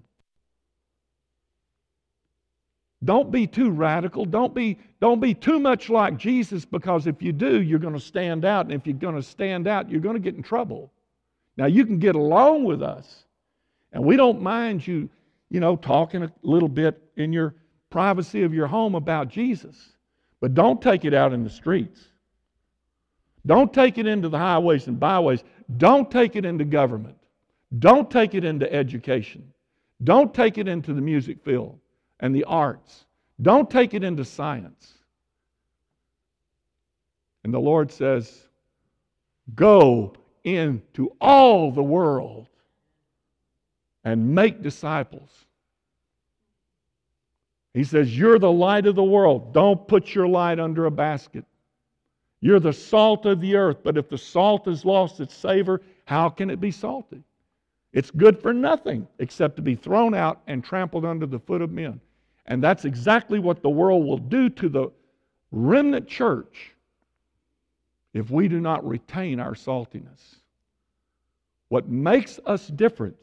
[3.04, 4.24] Don't be too radical.
[4.24, 8.00] Don't be, don't be too much like Jesus because if you do, you're going to
[8.00, 8.64] stand out.
[8.66, 10.90] And if you're going to stand out, you're going to get in trouble.
[11.56, 13.26] Now, you can get along with us,
[13.92, 15.08] and we don't mind you,
[15.50, 17.54] you know, talking a little bit in your
[17.90, 19.94] privacy of your home about Jesus.
[20.40, 22.00] But don't take it out in the streets.
[23.46, 25.44] Don't take it into the highways and byways.
[25.76, 27.16] Don't take it into government.
[27.78, 29.52] Don't take it into education.
[30.04, 31.78] Don't take it into the music field
[32.20, 33.06] and the arts.
[33.42, 34.94] Don't take it into science.
[37.44, 38.48] And the Lord says,
[39.54, 42.48] Go into all the world
[44.04, 45.46] and make disciples
[47.74, 49.52] he says, You're the light of the world.
[49.52, 51.44] Don't put your light under a basket.
[52.40, 56.28] You're the salt of the earth, but if the salt has lost its savor, how
[56.30, 57.22] can it be salty?
[57.92, 61.70] It's good for nothing except to be thrown out and trampled under the foot of
[61.70, 62.00] men.
[62.46, 64.90] And that's exactly what the world will do to the
[65.52, 66.72] remnant church
[68.14, 70.36] if we do not retain our saltiness.
[71.68, 73.16] What makes us different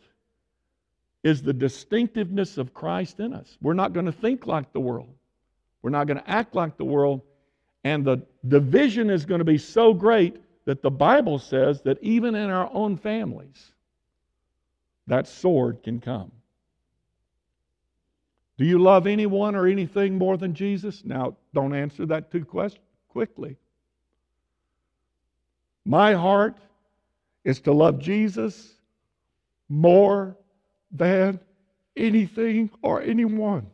[1.28, 3.58] is the distinctiveness of Christ in us.
[3.62, 5.14] We're not going to think like the world,
[5.82, 7.22] we're not going to act like the world.
[7.84, 12.36] And the division is going to be so great that the Bible says that even
[12.36, 13.72] in our own families,
[15.06, 16.32] that sword can come.
[18.58, 21.06] Do you love anyone or anything more than Jesus?
[21.06, 22.44] Now, don't answer that too
[23.08, 23.56] quickly.
[25.86, 26.58] My heart
[27.46, 28.74] is to love Jesus
[29.70, 30.36] more
[30.92, 31.40] than
[31.96, 33.68] anything or anyone.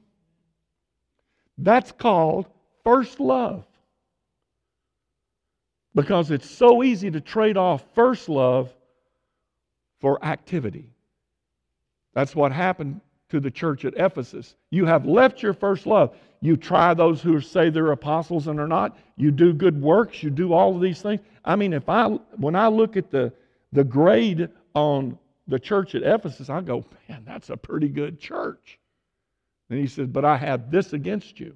[1.57, 2.47] That's called
[2.83, 3.65] first love.
[5.95, 8.73] Because it's so easy to trade off first love
[9.99, 10.89] for activity.
[12.13, 12.99] That's what happened
[13.29, 14.55] to the church at Ephesus.
[14.69, 16.15] You have left your first love.
[16.41, 18.97] You try those who say they're apostles and are not.
[19.17, 20.21] You do good works.
[20.21, 21.21] You do all of these things.
[21.45, 22.07] I mean, if I
[22.37, 23.31] when I look at the
[23.71, 25.17] the grade on
[25.47, 28.79] the church at Ephesus, I go, man, that's a pretty good church.
[29.69, 31.55] And he says, but I have this against you.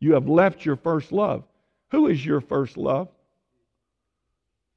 [0.00, 1.44] You have left your first love.
[1.90, 3.08] Who is your first love?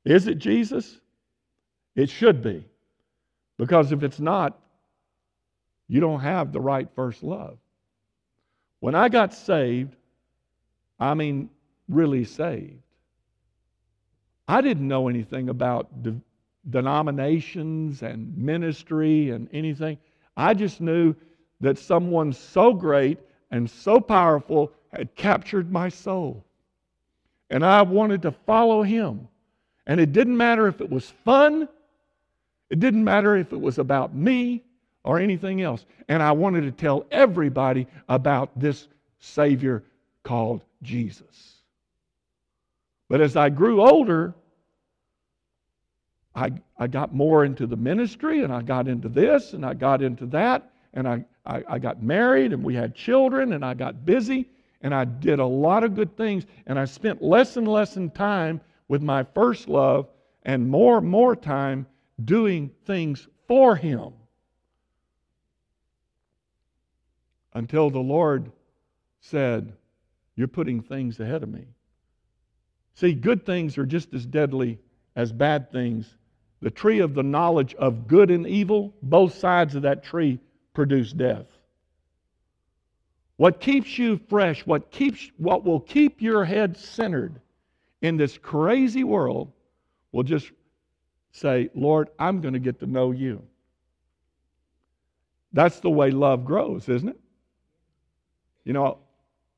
[0.04, 1.00] Is it Jesus?
[1.96, 2.66] It should be.
[3.58, 4.60] Because if it's not,
[5.88, 7.58] you don't have the right first love.
[8.80, 9.96] When I got saved,
[11.00, 11.50] I mean,
[11.88, 12.82] really saved,
[14.48, 16.04] I didn't know anything about
[16.70, 19.97] denominations and ministry and anything.
[20.36, 21.16] I just knew
[21.61, 23.20] that someone so great
[23.51, 26.43] and so powerful had captured my soul.
[27.49, 29.28] And I wanted to follow him.
[29.88, 31.68] And it didn't matter if it was fun,
[32.70, 34.63] it didn't matter if it was about me
[35.03, 35.86] or anything else.
[36.09, 38.88] And I wanted to tell everybody about this
[39.20, 39.84] Savior
[40.24, 41.61] called Jesus.
[43.07, 44.34] But as I grew older,
[46.36, 50.02] I, I got more into the ministry and I got into this and I got
[50.02, 54.06] into that and I, I, I got married and we had children and I got
[54.06, 54.50] busy
[54.82, 58.60] and I did a lot of good things and I spent less and less time
[58.88, 60.10] with my first love
[60.44, 61.88] and more and more time
[62.24, 64.14] doing things for Him.
[67.54, 68.52] Until the Lord
[69.22, 69.74] said,
[70.36, 71.66] You're putting things ahead of me.
[72.96, 74.80] See, good things are just as deadly
[75.16, 76.18] as bad things.
[76.66, 80.39] The tree of the knowledge of good and evil, both sides of that tree
[80.74, 81.45] produce death.
[83.38, 87.39] What keeps you fresh, what keeps what will keep your head centered
[88.01, 89.51] in this crazy world
[90.11, 90.49] will just
[91.34, 93.43] say, Lord, I'm going to get to know you.
[95.53, 97.20] That's the way love grows, isn't it?
[98.63, 98.97] You know,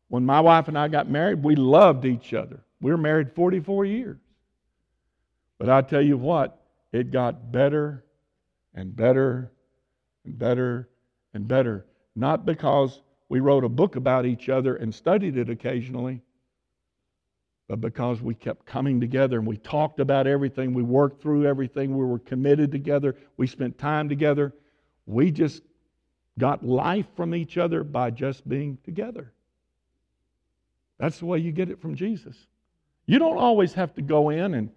[0.09, 2.59] when my wife and I got married, we loved each other.
[2.81, 4.17] We were married 44 years.
[5.57, 6.56] But I tell you what,
[6.91, 8.05] it got better
[8.73, 9.51] and better
[10.25, 10.89] and better
[11.33, 11.85] and better.
[12.15, 16.21] Not because we wrote a book about each other and studied it occasionally,
[17.67, 21.97] but because we kept coming together and we talked about everything, we worked through everything,
[21.97, 24.53] we were committed together, we spent time together,
[25.05, 25.63] we just
[26.39, 29.33] got life from each other by just being together.
[30.97, 32.35] That's the way you get it from Jesus.
[33.05, 34.69] You don't always have to go in and,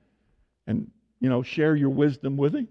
[0.66, 0.90] and
[1.20, 2.68] you know, share your wisdom with him.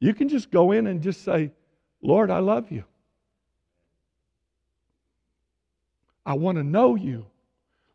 [0.00, 1.50] You can just go in and just say,
[2.02, 2.84] Lord, I love you.
[6.26, 7.26] I want to know you.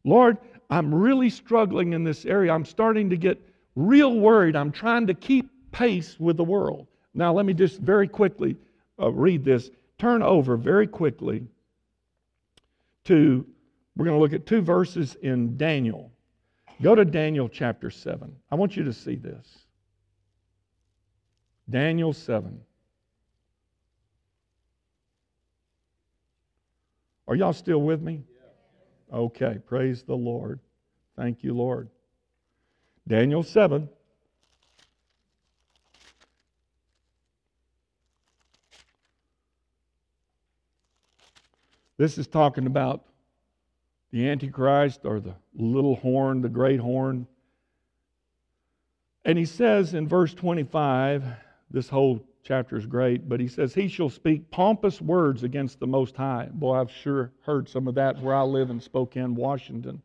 [0.03, 0.37] Lord,
[0.69, 2.53] I'm really struggling in this area.
[2.53, 3.39] I'm starting to get
[3.75, 4.55] real worried.
[4.55, 6.87] I'm trying to keep pace with the world.
[7.13, 8.55] Now, let me just very quickly
[8.99, 9.69] uh, read this.
[9.97, 11.45] Turn over very quickly
[13.05, 13.45] to,
[13.95, 16.11] we're going to look at two verses in Daniel.
[16.81, 18.33] Go to Daniel chapter 7.
[18.49, 19.65] I want you to see this.
[21.69, 22.61] Daniel 7.
[27.27, 28.23] Are y'all still with me?
[29.13, 30.59] Okay, praise the Lord.
[31.15, 31.89] Thank you, Lord.
[33.07, 33.89] Daniel 7.
[41.97, 43.08] This is talking about
[44.11, 47.27] the Antichrist or the little horn, the great horn.
[49.25, 51.23] And he says in verse 25,
[51.69, 55.87] this whole chapter is great, but he says, He shall speak pompous words against the
[55.87, 56.47] Most High.
[56.51, 60.01] Boy, I've sure heard some of that where I live in Spokane, Washington,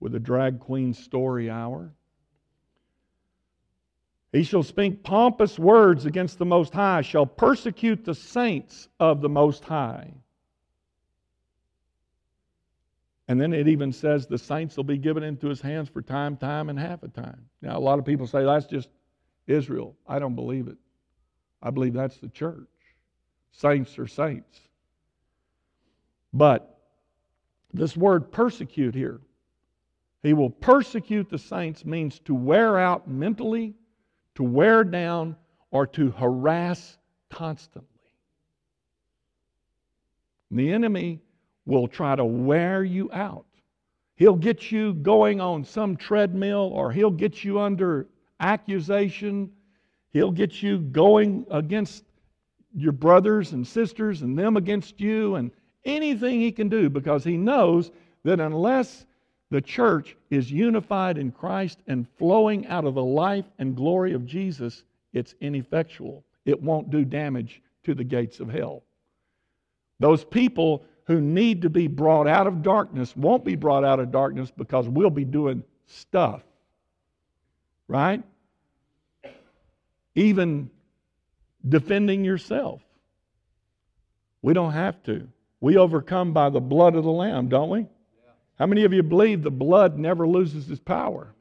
[0.00, 1.92] with the drag queen story hour.
[4.32, 9.28] He shall speak pompous words against the Most High, shall persecute the saints of the
[9.28, 10.12] Most High.
[13.30, 16.36] And then it even says the saints will be given into his hands for time,
[16.36, 17.46] time, and half a time.
[17.62, 18.88] Now, a lot of people say that's just
[19.46, 19.94] Israel.
[20.04, 20.76] I don't believe it.
[21.62, 22.66] I believe that's the church.
[23.52, 24.58] Saints are saints.
[26.32, 26.76] But
[27.72, 29.20] this word persecute here,
[30.24, 33.74] he will persecute the saints means to wear out mentally,
[34.34, 35.36] to wear down,
[35.70, 36.98] or to harass
[37.30, 37.86] constantly.
[40.50, 41.20] And the enemy
[41.66, 43.46] will try to wear you out.
[44.16, 48.06] He'll get you going on some treadmill, or he'll get you under
[48.38, 49.50] accusation
[50.12, 52.04] He'll get you going against
[52.74, 55.50] your brothers and sisters and them against you and
[55.84, 57.90] anything he can do because he knows
[58.24, 59.06] that unless
[59.50, 64.26] the church is unified in Christ and flowing out of the life and glory of
[64.26, 66.24] Jesus, it's ineffectual.
[66.44, 68.82] It won't do damage to the gates of hell.
[69.98, 74.10] Those people who need to be brought out of darkness won't be brought out of
[74.10, 76.42] darkness because we'll be doing stuff.
[77.88, 78.22] Right?
[80.14, 80.70] Even
[81.68, 82.80] defending yourself.
[84.42, 85.28] We don't have to.
[85.60, 87.86] We overcome by the blood of the Lamb, don't we?
[88.58, 91.34] How many of you believe the blood never loses its power?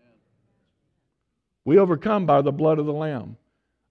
[1.65, 3.37] We overcome by the blood of the Lamb.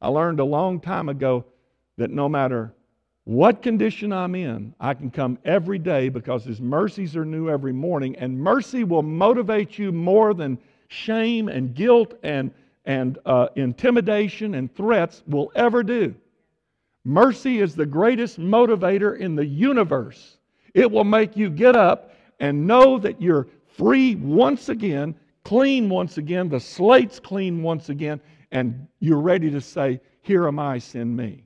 [0.00, 1.44] I learned a long time ago
[1.96, 2.72] that no matter
[3.28, 7.74] what condition I'm in, I can come every day because His mercies are new every
[7.74, 10.56] morning, and mercy will motivate you more than
[10.88, 12.50] shame and guilt and,
[12.86, 16.14] and uh, intimidation and threats will ever do.
[17.04, 20.38] Mercy is the greatest motivator in the universe.
[20.72, 25.14] It will make you get up and know that you're free once again,
[25.44, 28.22] clean once again, the slate's clean once again,
[28.52, 31.44] and you're ready to say, Here am I, send me.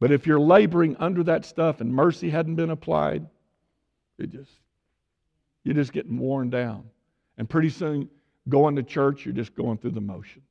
[0.00, 3.26] But if you're laboring under that stuff and mercy hadn't been applied,
[4.18, 4.50] it just
[5.64, 6.84] you're just getting worn down.
[7.38, 8.08] And pretty soon,
[8.48, 10.44] going to church, you're just going through the motions.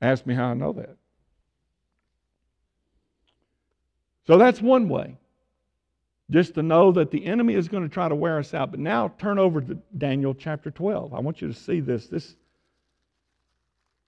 [0.00, 0.96] Ask me how I know that.
[4.26, 5.16] So that's one way.
[6.30, 8.70] Just to know that the enemy is going to try to wear us out.
[8.70, 11.14] But now turn over to Daniel chapter 12.
[11.14, 12.06] I want you to see this.
[12.06, 12.36] This,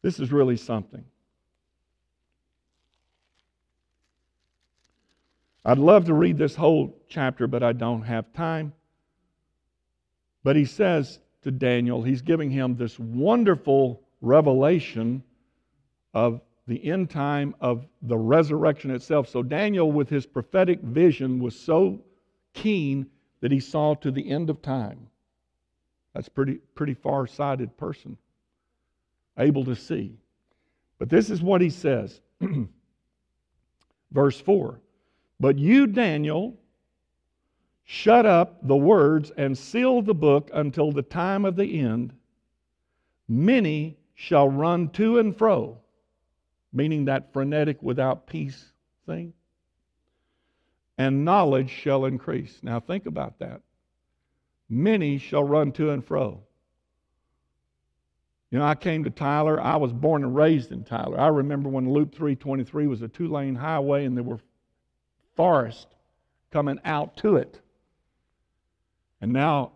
[0.03, 1.05] this is really something.
[5.65, 8.73] I'd love to read this whole chapter, but I don't have time.
[10.43, 15.23] But he says to Daniel, he's giving him this wonderful revelation
[16.15, 19.29] of the end time of the resurrection itself.
[19.29, 22.01] So Daniel, with his prophetic vision, was so
[22.55, 23.07] keen
[23.41, 25.09] that he saw to the end of time.
[26.15, 28.17] That's pretty pretty far-sighted person,
[29.39, 30.17] able to see.
[30.99, 32.21] But this is what he says.
[34.13, 34.81] Verse 4.
[35.41, 36.61] But you, Daniel,
[37.85, 42.13] shut up the words and seal the book until the time of the end.
[43.27, 45.79] Many shall run to and fro,
[46.75, 48.73] meaning that frenetic without peace
[49.07, 49.33] thing,
[50.99, 52.59] and knowledge shall increase.
[52.63, 53.63] Now think about that.
[54.69, 56.43] Many shall run to and fro.
[58.51, 59.61] You know, I came to Tyler.
[59.61, 61.19] I was born and raised in Tyler.
[61.19, 64.41] I remember when Loop 323 was a two lane highway and there were
[65.41, 65.87] forest
[66.51, 67.59] coming out to it.
[69.23, 69.73] And now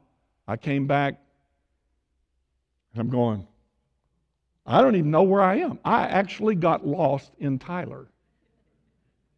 [0.47, 1.19] I came back
[2.93, 3.47] and I'm going,
[4.67, 5.79] I don't even know where I am.
[5.83, 8.09] I actually got lost in Tyler.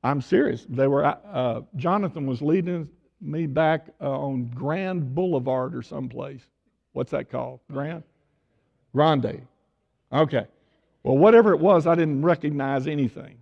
[0.03, 0.67] I'm serious.
[0.69, 2.89] They were, uh, Jonathan was leading
[3.21, 6.43] me back uh, on Grand Boulevard or someplace.
[6.93, 7.61] What's that called?
[7.71, 8.03] Grand?
[8.93, 9.43] Grande.
[10.13, 10.49] Okay.
[11.05, 13.39] Well, whatever it was, I didn't recognize anything.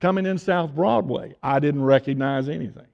[0.00, 2.86] Coming in South Broadway, I didn't recognize anything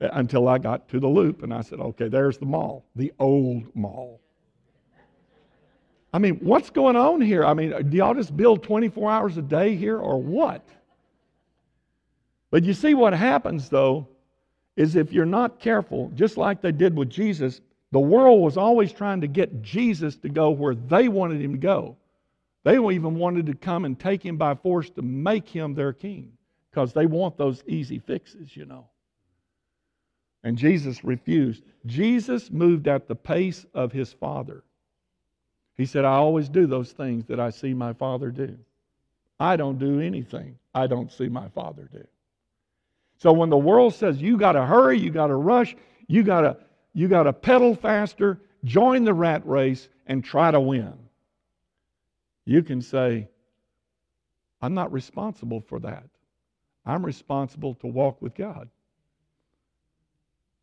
[0.00, 3.64] until I got to the loop and I said, okay, there's the mall, the old
[3.74, 4.20] mall.
[6.12, 7.44] I mean, what's going on here?
[7.44, 10.66] I mean, do y'all just build 24 hours a day here or what?
[12.50, 14.08] But you see, what happens though
[14.76, 17.60] is if you're not careful, just like they did with Jesus,
[17.92, 21.58] the world was always trying to get Jesus to go where they wanted him to
[21.58, 21.96] go.
[22.66, 26.32] They even wanted to come and take him by force to make him their king
[26.68, 28.88] because they want those easy fixes, you know.
[30.42, 31.62] And Jesus refused.
[31.86, 34.64] Jesus moved at the pace of his Father.
[35.76, 38.58] He said, I always do those things that I see my Father do.
[39.38, 42.04] I don't do anything I don't see my Father do.
[43.18, 45.76] So when the world says you got to hurry, you got to rush,
[46.08, 46.56] you got to
[46.94, 51.05] you got to pedal faster, join the rat race and try to win
[52.46, 53.28] you can say,
[54.62, 56.04] I'm not responsible for that.
[56.86, 58.70] I'm responsible to walk with God.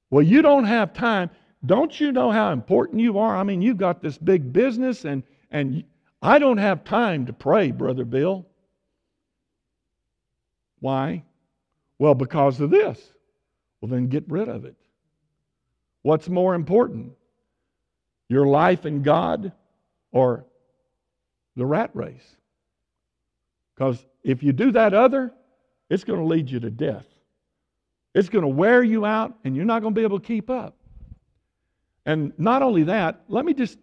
[0.10, 1.30] Well, you don't have time.
[1.66, 3.36] Don't you know how important you are?
[3.36, 5.84] I mean, you've got this big business, and, and
[6.22, 8.46] I don't have time to pray, Brother Bill.
[10.80, 11.24] Why?
[12.00, 13.00] Well, because of this.
[13.82, 14.76] Well, then get rid of it.
[16.02, 17.14] What's more important?
[18.30, 19.52] Your life in God
[20.12, 20.46] or
[21.56, 22.36] the rat race.
[23.76, 25.32] Because if you do that other,
[25.90, 27.06] it's going to lead you to death.
[28.14, 30.50] It's going to wear you out, and you're not going to be able to keep
[30.50, 30.76] up.
[32.06, 33.78] And not only that, let me just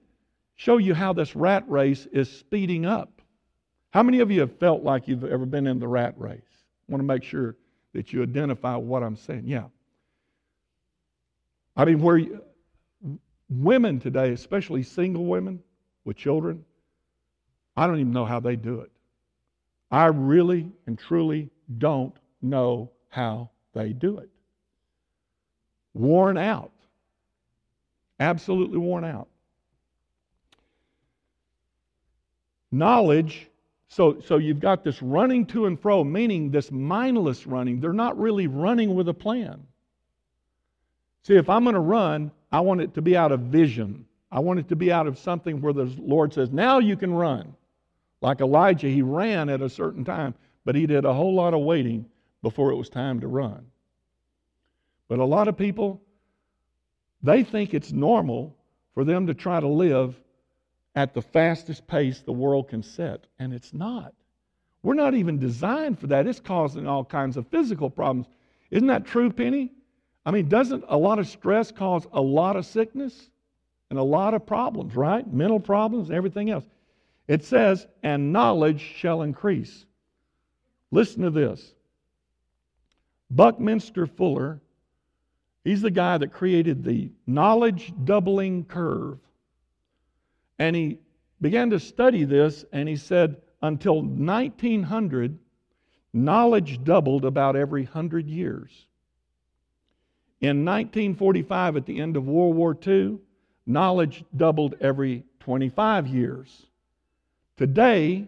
[0.57, 3.23] show you how this rat race is speeding up.
[3.91, 6.41] How many of you have felt like you've ever been in the rat race?
[6.89, 7.57] I want to make sure
[7.93, 9.45] that you identify what I'm saying.
[9.47, 9.65] Yeah.
[11.77, 12.41] I mean, where you,
[13.49, 15.61] women today, especially single women
[16.05, 16.65] with children,
[17.77, 18.91] I don't even know how they do it.
[19.91, 24.29] I really and truly don't know how they do it.
[25.95, 26.73] Worn out.
[28.21, 29.29] Absolutely worn out.
[32.71, 33.49] Knowledge,
[33.89, 37.81] so, so you've got this running to and fro, meaning this mindless running.
[37.81, 39.67] They're not really running with a plan.
[41.25, 44.05] See, if I'm going to run, I want it to be out of vision.
[44.31, 47.13] I want it to be out of something where the Lord says, now you can
[47.13, 47.55] run.
[48.21, 51.61] Like Elijah, he ran at a certain time, but he did a whole lot of
[51.61, 52.07] waiting
[52.43, 53.67] before it was time to run.
[55.09, 56.01] But a lot of people,
[57.23, 58.57] they think it's normal
[58.95, 60.15] for them to try to live
[60.95, 64.13] at the fastest pace the world can set, and it's not.
[64.83, 66.27] We're not even designed for that.
[66.27, 68.27] It's causing all kinds of physical problems.
[68.71, 69.73] Isn't that true, Penny?
[70.25, 73.31] I mean, doesn't a lot of stress cause a lot of sickness
[73.91, 75.27] and a lot of problems, right?
[75.33, 76.65] Mental problems everything else.
[77.31, 79.87] It says, and knowledge shall increase.
[80.91, 81.75] Listen to this.
[83.31, 84.61] Buckminster Fuller,
[85.63, 89.21] he's the guy that created the knowledge doubling curve.
[90.59, 90.99] And he
[91.41, 95.39] began to study this, and he said until 1900,
[96.13, 98.89] knowledge doubled about every 100 years.
[100.41, 103.19] In 1945, at the end of World War II,
[103.67, 106.67] knowledge doubled every 25 years.
[107.61, 108.27] Today,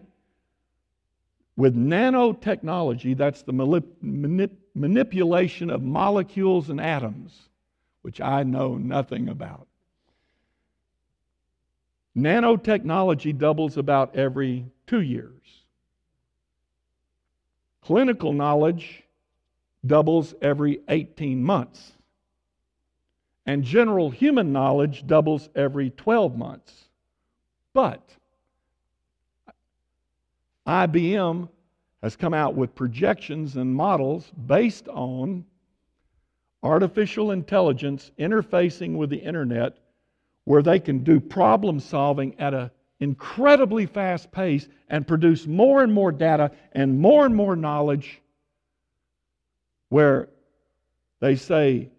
[1.55, 7.49] with nanotechnology, that's the manip- manipulation of molecules and atoms,
[8.03, 9.65] which I know nothing about.
[12.15, 15.41] Nanotechnology doubles about every two years.
[17.81, 19.01] Clinical knowledge
[19.83, 21.93] doubles every 18 months.
[23.47, 26.71] And general human knowledge doubles every 12 months.
[27.73, 28.07] But
[30.67, 31.49] IBM
[32.01, 35.45] has come out with projections and models based on
[36.61, 39.77] artificial intelligence interfacing with the internet
[40.45, 45.93] where they can do problem solving at an incredibly fast pace and produce more and
[45.93, 48.21] more data and more and more knowledge
[49.89, 50.29] where
[51.19, 51.89] they say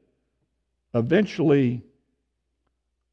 [0.94, 1.82] eventually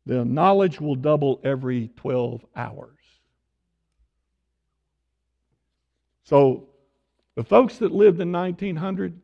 [0.06, 3.01] the knowledge will double every 12 hours.
[6.24, 6.68] So
[7.36, 9.20] the folks that lived in 1900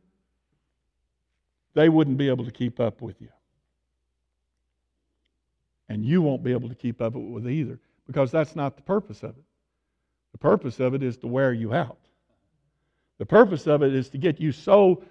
[1.78, 3.30] they wouldn't be able to keep up with you.
[5.90, 9.22] And you won't be able to keep up with either because that's not the purpose
[9.22, 9.44] of it.
[10.32, 12.00] The purpose of it is to wear you out.
[13.20, 15.04] The purpose of it is to get you so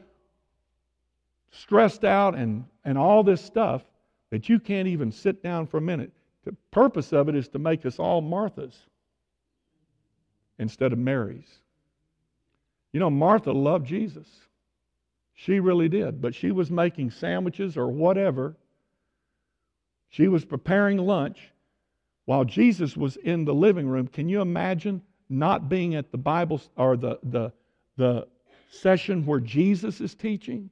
[1.52, 3.82] stressed out and, and all this stuff
[4.30, 6.10] that you can't even sit down for a minute.
[6.44, 8.74] The purpose of it is to make us all Marthas
[10.58, 11.46] instead of Marys.
[12.96, 14.26] You know, Martha loved Jesus.
[15.34, 16.22] She really did.
[16.22, 18.56] But she was making sandwiches or whatever
[20.08, 21.52] she was preparing lunch
[22.24, 24.08] while Jesus was in the living room.
[24.08, 27.52] Can you imagine not being at the Bible or the, the,
[27.98, 28.28] the
[28.70, 30.70] session where Jesus is teaching?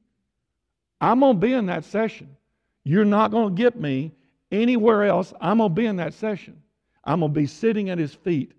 [1.03, 2.35] I'm going to be in that session.
[2.85, 4.13] You're not going to get me
[4.51, 5.35] anywhere else.
[5.43, 6.63] I'm going to be in that session.
[7.05, 8.53] I'm going to be sitting at his feet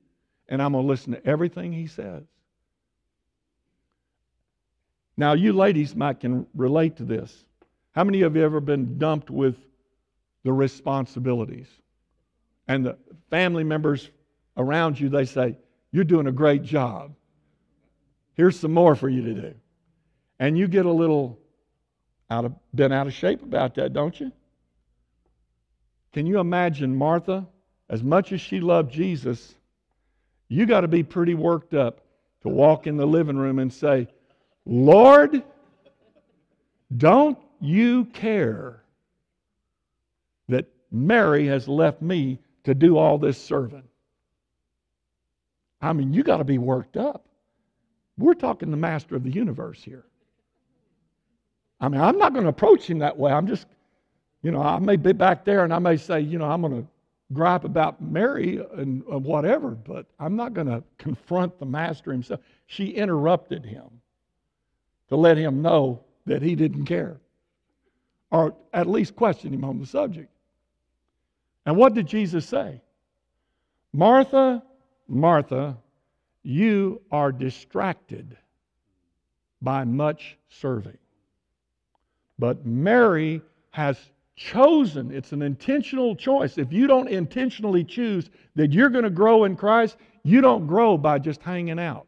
[0.49, 2.25] and I'm going to listen to everything he says.
[5.17, 7.45] Now, you ladies might can relate to this.
[7.93, 9.55] How many of you ever been dumped with
[10.45, 11.67] the responsibilities.
[12.67, 12.97] And the
[13.29, 14.09] family members
[14.55, 15.57] around you, they say,
[15.91, 17.13] You're doing a great job.
[18.35, 19.55] Here's some more for you to do.
[20.39, 21.39] And you get a little
[22.29, 24.31] out of, bent out of shape about that, don't you?
[26.13, 27.47] Can you imagine Martha?
[27.89, 29.53] As much as she loved Jesus,
[30.47, 32.01] you got to be pretty worked up
[32.41, 34.07] to walk in the living room and say,
[34.65, 35.43] Lord,
[36.95, 38.83] don't you care
[40.47, 43.83] that Mary has left me to do all this serving.
[45.81, 47.25] I mean, you got to be worked up.
[48.17, 50.05] We're talking the master of the universe here.
[51.79, 53.31] I mean, I'm not going to approach him that way.
[53.31, 53.67] I'm just,
[54.41, 56.81] you know, I may be back there and I may say, you know, I'm going
[56.81, 56.87] to
[57.33, 62.39] gripe about Mary and, whatever, but I'm not going to confront the master himself.
[62.67, 63.89] She interrupted him
[65.09, 67.17] to let him know that he didn't care,
[68.31, 70.29] or at least question him on the subject.
[71.65, 72.81] And what did Jesus say?
[73.93, 74.63] Martha,
[75.07, 75.77] Martha,
[76.43, 78.37] you are distracted
[79.61, 80.97] by much serving.
[82.37, 83.41] But Mary
[83.71, 83.97] has
[84.35, 86.57] chosen, it's an intentional choice.
[86.57, 90.97] If you don't intentionally choose that you're going to grow in Christ, you don't grow
[90.97, 92.07] by just hanging out.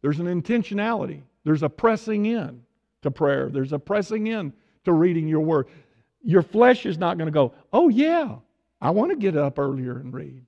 [0.00, 1.22] There's an intentionality.
[1.44, 2.62] There's a pressing in
[3.02, 3.50] to prayer.
[3.50, 4.52] There's a pressing in
[4.84, 5.66] to reading your word.
[6.22, 8.36] Your flesh is not going to go, oh, yeah,
[8.80, 10.44] I want to get up earlier and read.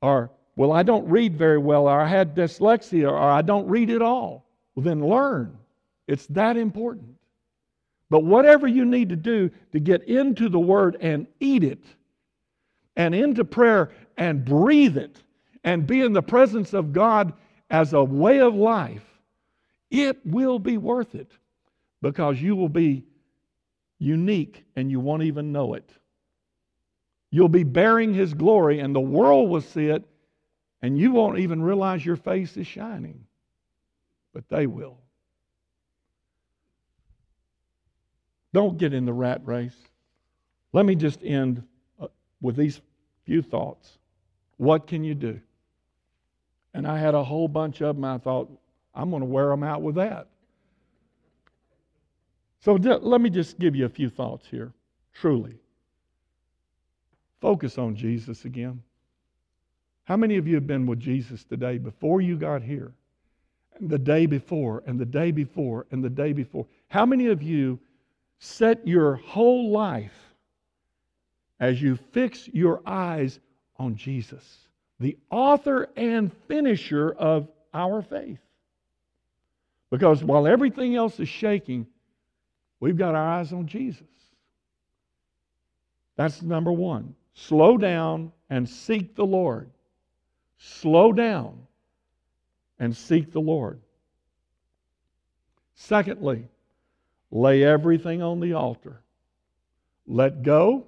[0.00, 3.90] Or, well, I don't read very well, or I had dyslexia, or I don't read
[3.90, 4.46] at all.
[4.74, 5.58] Well, then learn.
[6.06, 7.14] It's that important.
[8.10, 11.82] But whatever you need to do to get into the Word and eat it,
[12.96, 15.22] and into prayer and breathe it,
[15.64, 17.32] and be in the presence of God
[17.72, 19.02] as a way of life,
[19.90, 21.32] it will be worth it
[22.02, 23.04] because you will be
[23.98, 25.90] unique and you won't even know it.
[27.30, 30.04] You'll be bearing His glory, and the world will see it,
[30.82, 33.24] and you won't even realize your face is shining,
[34.34, 34.98] but they will.
[38.52, 39.76] Don't get in the rat race.
[40.74, 41.62] Let me just end
[41.98, 42.08] uh,
[42.42, 42.82] with these
[43.24, 43.96] few thoughts.
[44.58, 45.40] What can you do?
[46.74, 48.04] And I had a whole bunch of them.
[48.04, 48.50] I thought,
[48.94, 50.28] I'm going to wear them out with that.
[52.60, 54.72] So let me just give you a few thoughts here,
[55.12, 55.56] truly.
[57.40, 58.82] Focus on Jesus again.
[60.04, 62.92] How many of you have been with Jesus today before you got here?
[63.78, 66.66] And the day before, and the day before, and the day before?
[66.88, 67.80] How many of you
[68.38, 70.34] set your whole life
[71.60, 73.38] as you fix your eyes
[73.76, 74.61] on Jesus,
[75.02, 78.40] the author and finisher of our faith.
[79.90, 81.86] Because while everything else is shaking,
[82.80, 84.06] we've got our eyes on Jesus.
[86.16, 87.14] That's number one.
[87.34, 89.70] Slow down and seek the Lord.
[90.58, 91.58] Slow down
[92.78, 93.80] and seek the Lord.
[95.74, 96.48] Secondly,
[97.32, 99.00] Lay everything on the altar.
[100.06, 100.84] Let go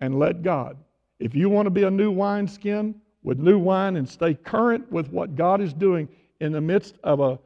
[0.00, 0.78] and let God.
[1.20, 2.94] If you want to be a new wineskin
[3.24, 6.08] with new wine and stay current with what God is doing
[6.40, 7.38] in the midst of a,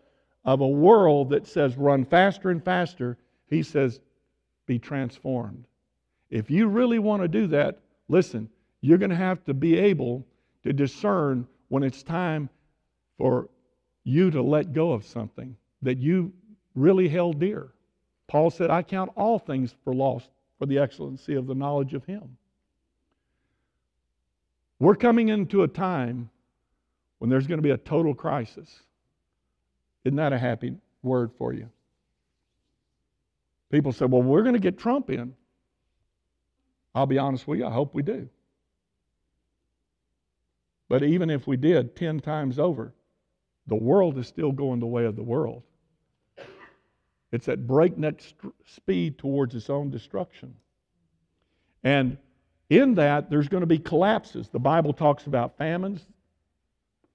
[0.45, 3.17] of a world that says run faster and faster,
[3.47, 4.01] He says
[4.67, 5.65] be transformed.
[6.31, 8.51] If you really want to do that, listen,
[8.81, 10.27] you're going to have to be able
[10.65, 12.49] to discern when it's time
[13.17, 13.49] for
[14.05, 16.33] you to let go of something that you
[16.75, 17.73] really held dear.
[18.27, 22.05] Paul said, I count all things for lost for the excellency of the knowledge of
[22.05, 22.38] Him.
[24.81, 26.31] We're coming into a time
[27.19, 28.83] when there's going to be a total crisis.
[30.05, 31.69] Isn't that a happy word for you?
[33.71, 35.35] People say, well, we're going to get Trump in.
[36.95, 38.29] I'll be honest with you, I hope we do.
[40.89, 42.95] But even if we did 10 times over,
[43.67, 45.63] the world is still going the way of the world.
[47.31, 48.23] It's at breakneck
[48.65, 50.55] speed towards its own destruction.
[51.85, 52.17] And
[52.71, 54.49] in that, there's going to be collapses.
[54.49, 56.07] The Bible talks about famines,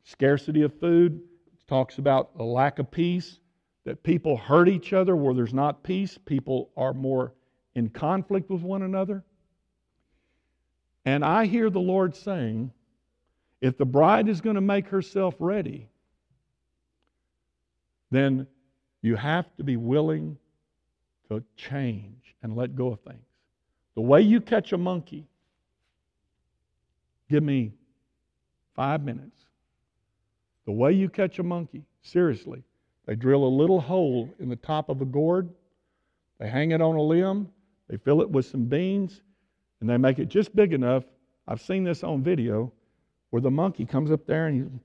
[0.03, 1.21] scarcity of food,
[1.53, 3.39] it talks about a lack of peace,
[3.85, 7.33] that people hurt each other where there's not peace, people are more
[7.75, 9.23] in conflict with one another.
[11.05, 12.71] And I hear the Lord saying,
[13.61, 15.89] if the bride is going to make herself ready,
[18.09, 18.47] then
[19.01, 20.37] you have to be willing
[21.29, 23.25] to change and let go of things.
[23.95, 25.27] The way you catch a monkey,
[27.33, 27.71] give me
[28.75, 29.45] five minutes.
[30.67, 32.61] The way you catch a monkey, seriously,
[33.07, 35.49] they drill a little hole in the top of a gourd,
[36.37, 37.49] they hang it on a limb,
[37.89, 39.23] they fill it with some beans,
[39.81, 41.05] and they make it just big enough.
[41.47, 42.71] I've seen this on video
[43.31, 44.79] where the monkey comes up there and he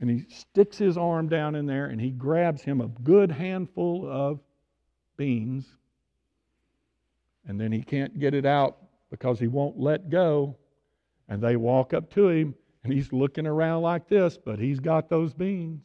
[0.00, 4.10] and he sticks his arm down in there and he grabs him a good handful
[4.10, 4.40] of
[5.16, 5.66] beans.
[7.46, 8.78] And then he can't get it out
[9.10, 10.56] because he won't let go.
[11.30, 15.08] And they walk up to him and he's looking around like this, but he's got
[15.08, 15.80] those beans.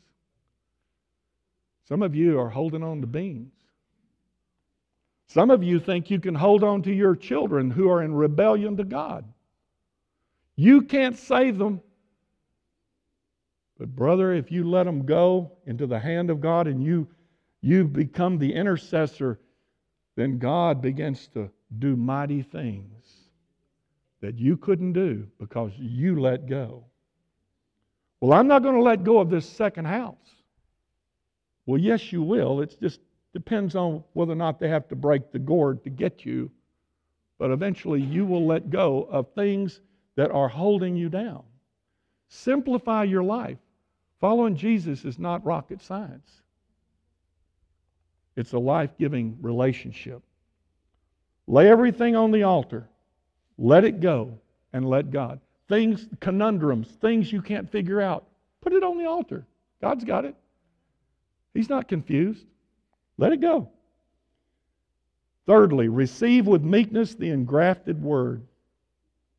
[1.88, 3.54] Some of you are holding on to beans.
[5.28, 8.76] Some of you think you can hold on to your children who are in rebellion
[8.78, 9.26] to God.
[10.56, 11.82] You can't save them.
[13.78, 17.08] But, brother, if you let them go into the hand of God and you,
[17.62, 19.40] you become the intercessor,
[20.16, 22.95] then God begins to do mighty things
[24.26, 26.84] that you couldn't do because you let go.
[28.20, 30.16] Well, I'm not going to let go of this second house.
[31.68, 32.62] Well, yes, you will.
[32.62, 33.02] It just
[33.34, 36.50] depends on whether or not they have to break the gourd to get you.
[37.38, 39.82] But eventually, you will let go of things
[40.16, 41.44] that are holding you down.
[42.30, 43.60] Simplify your life.
[44.22, 46.42] Following Jesus is not rocket science,
[48.36, 50.24] it's a life giving relationship.
[51.46, 52.90] Lay everything on the altar,
[53.58, 54.38] let it go,
[54.74, 55.40] and let God.
[55.70, 58.26] Things, conundrums, things you can't figure out,
[58.62, 59.46] put it on the altar.
[59.82, 60.36] God's got it.
[61.54, 62.46] He's not confused.
[63.18, 63.70] Let it go.
[65.48, 68.42] Thirdly, receive with meekness the engrafted word,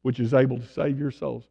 [0.03, 1.45] which is able to save your souls.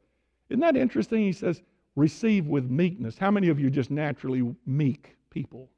[0.49, 1.21] Isn't that interesting?
[1.21, 1.61] He says,
[1.95, 3.17] receive with meekness.
[3.17, 5.69] How many of you just naturally meek people?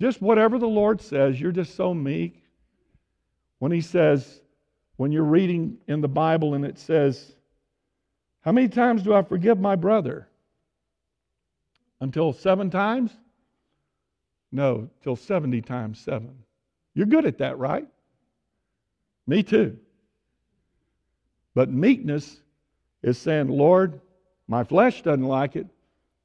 [0.00, 2.42] Just whatever the Lord says, you're just so meek.
[3.58, 4.40] When He says,
[4.98, 7.32] when you're reading in the Bible and it says,
[8.40, 10.28] How many times do I forgive my brother?
[12.00, 13.12] Until seven times?
[14.50, 16.36] No, till 70 times seven.
[16.94, 17.86] You're good at that, right?
[19.26, 19.78] Me too.
[21.54, 22.40] But meekness
[23.02, 24.00] is saying, Lord,
[24.48, 25.66] my flesh doesn't like it,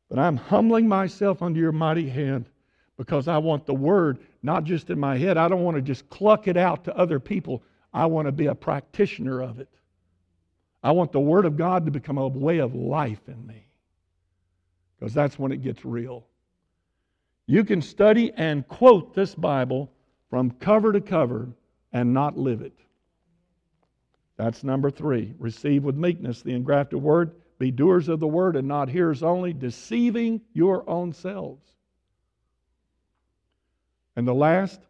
[0.09, 2.45] but I'm humbling myself under your mighty hand
[2.97, 5.37] because I want the word not just in my head.
[5.37, 7.61] I don't want to just cluck it out to other people.
[7.93, 9.69] I want to be a practitioner of it.
[10.81, 13.67] I want the word of God to become a way of life in me
[14.97, 16.25] because that's when it gets real.
[17.45, 19.91] You can study and quote this Bible
[20.29, 21.49] from cover to cover
[21.91, 22.77] and not live it.
[24.37, 25.33] That's number three.
[25.37, 27.31] Receive with meekness the engrafted word.
[27.59, 31.63] Be doers of the word and not hearers only, deceiving your own selves.
[34.15, 34.81] And the last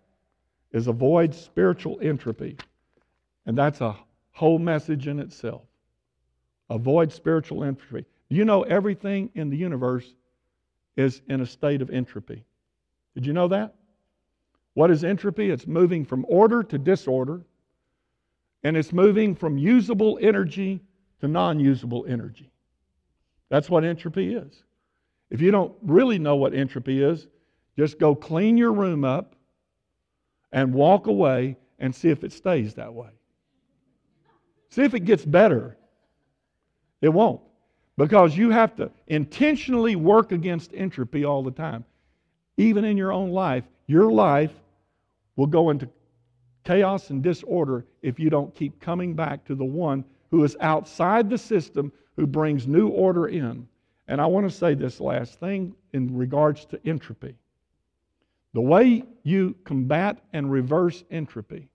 [0.71, 2.57] is avoid spiritual entropy.
[3.45, 3.95] And that's a
[4.31, 5.63] whole message in itself.
[6.69, 8.05] Avoid spiritual entropy.
[8.29, 10.15] You know, everything in the universe
[10.95, 12.43] is in a state of entropy.
[13.15, 13.75] Did you know that?
[14.73, 15.51] What is entropy?
[15.51, 17.41] It's moving from order to disorder,
[18.63, 20.81] and it's moving from usable energy
[21.19, 22.49] to non usable energy.
[23.49, 24.63] That's what entropy is.
[25.29, 27.27] If you don't really know what entropy is,
[27.77, 29.35] just go clean your room up
[30.51, 33.09] and walk away and see if it stays that way.
[34.73, 35.77] See if it gets better.
[36.99, 37.41] It won't.
[37.95, 41.85] Because you have to intentionally work against entropy all the time.
[42.57, 44.51] Even in your own life, your life
[45.35, 45.87] will go into
[46.63, 51.29] chaos and disorder if you don't keep coming back to the one who is outside
[51.29, 53.67] the system who brings new order in.
[54.07, 57.35] And I want to say this last thing in regards to entropy.
[58.55, 61.69] The way you combat and reverse entropy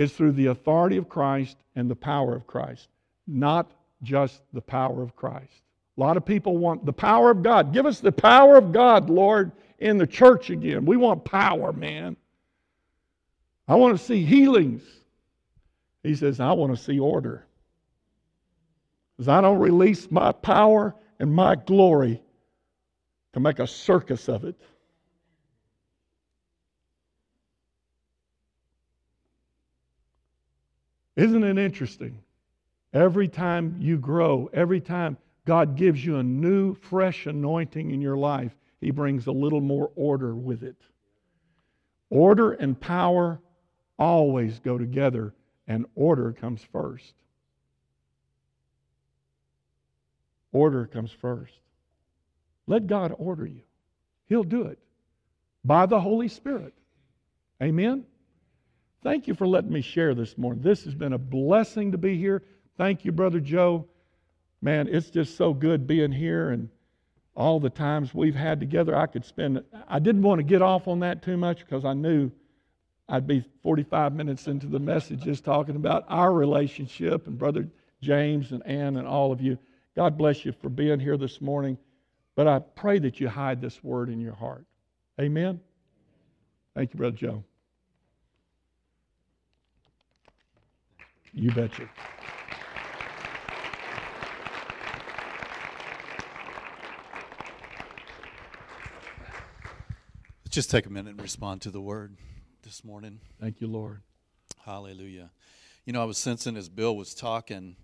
[0.00, 2.88] is through the authority of Christ and the power of Christ,
[3.26, 3.70] not
[4.02, 5.62] just the power of Christ.
[5.98, 7.74] A lot of people want the power of God.
[7.74, 10.86] Give us the power of God, Lord, in the church again.
[10.86, 12.16] We want power, man.
[13.68, 14.82] I want to see healings.
[16.02, 17.44] He says, I want to see order.
[19.16, 22.22] Because I don't release my power and my glory
[23.34, 24.58] to make a circus of it.
[31.20, 32.18] Isn't it interesting?
[32.94, 38.16] Every time you grow, every time God gives you a new, fresh anointing in your
[38.16, 40.80] life, He brings a little more order with it.
[42.08, 43.38] Order and power
[43.98, 45.34] always go together,
[45.68, 47.12] and order comes first.
[50.52, 51.52] Order comes first.
[52.66, 53.60] Let God order you,
[54.24, 54.78] He'll do it
[55.66, 56.72] by the Holy Spirit.
[57.62, 58.06] Amen?
[59.02, 60.62] Thank you for letting me share this morning.
[60.62, 62.42] This has been a blessing to be here.
[62.76, 63.86] Thank you, Brother Joe.
[64.60, 66.68] Man, it's just so good being here and
[67.34, 68.94] all the times we've had together.
[68.94, 71.94] I could spend, I didn't want to get off on that too much because I
[71.94, 72.30] knew
[73.08, 77.68] I'd be 45 minutes into the message just talking about our relationship and Brother
[78.02, 79.58] James and Ann and all of you.
[79.96, 81.78] God bless you for being here this morning.
[82.36, 84.64] But I pray that you hide this word in your heart.
[85.20, 85.60] Amen.
[86.74, 87.44] Thank you, Brother Joe.
[91.32, 91.88] You betcha.
[100.44, 102.16] Let's just take a minute and respond to the word
[102.64, 103.20] this morning.
[103.40, 104.02] Thank you, Lord.
[104.64, 105.30] Hallelujah.
[105.84, 107.76] You know, I was sensing as Bill was talking,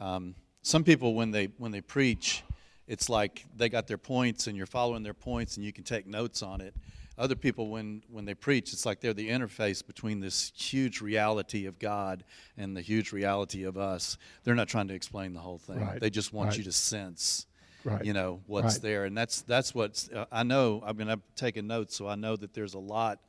[0.00, 2.42] um, some people when they when they preach,
[2.88, 6.08] it's like they got their points and you're following their points and you can take
[6.08, 6.74] notes on it
[7.18, 11.66] other people when when they preach it's like they're the interface between this huge reality
[11.66, 12.24] of god
[12.56, 14.16] and the huge reality of us.
[14.44, 15.80] They're not trying to explain the whole thing.
[15.80, 16.58] Right, they just want right.
[16.58, 17.46] you to sense
[17.82, 18.04] Right.
[18.04, 19.06] you know what's there.
[19.06, 22.36] And that's that's what uh, i know i mean i've taken notes so i know
[22.36, 23.20] that there's a lot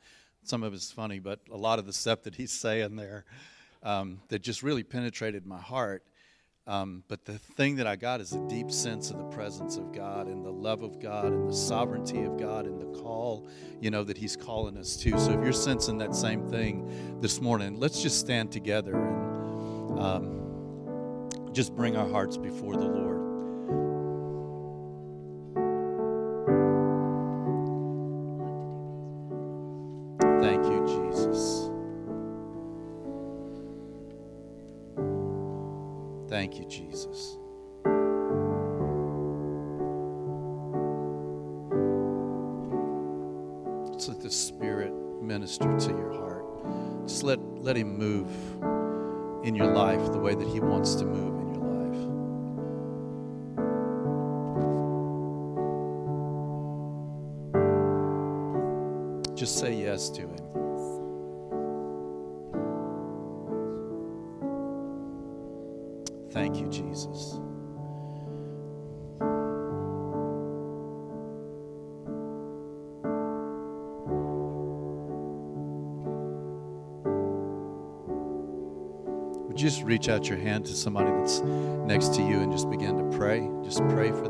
[0.44, 3.24] some of it's funny but a lot of the stuff that he's saying there
[3.82, 6.04] um, that just really penetrated my heart
[6.66, 9.92] um, but the thing that I got is a deep sense of the presence of
[9.92, 13.48] God and the love of God and the sovereignty of God and the call,
[13.80, 15.18] you know, that He's calling us to.
[15.18, 21.28] So if you're sensing that same thing this morning, let's just stand together and um,
[21.52, 23.11] just bring our hearts before the Lord.
[80.02, 81.38] reach out your hand to somebody that's
[81.86, 83.48] next to you and just begin to pray.
[83.62, 84.21] Just pray for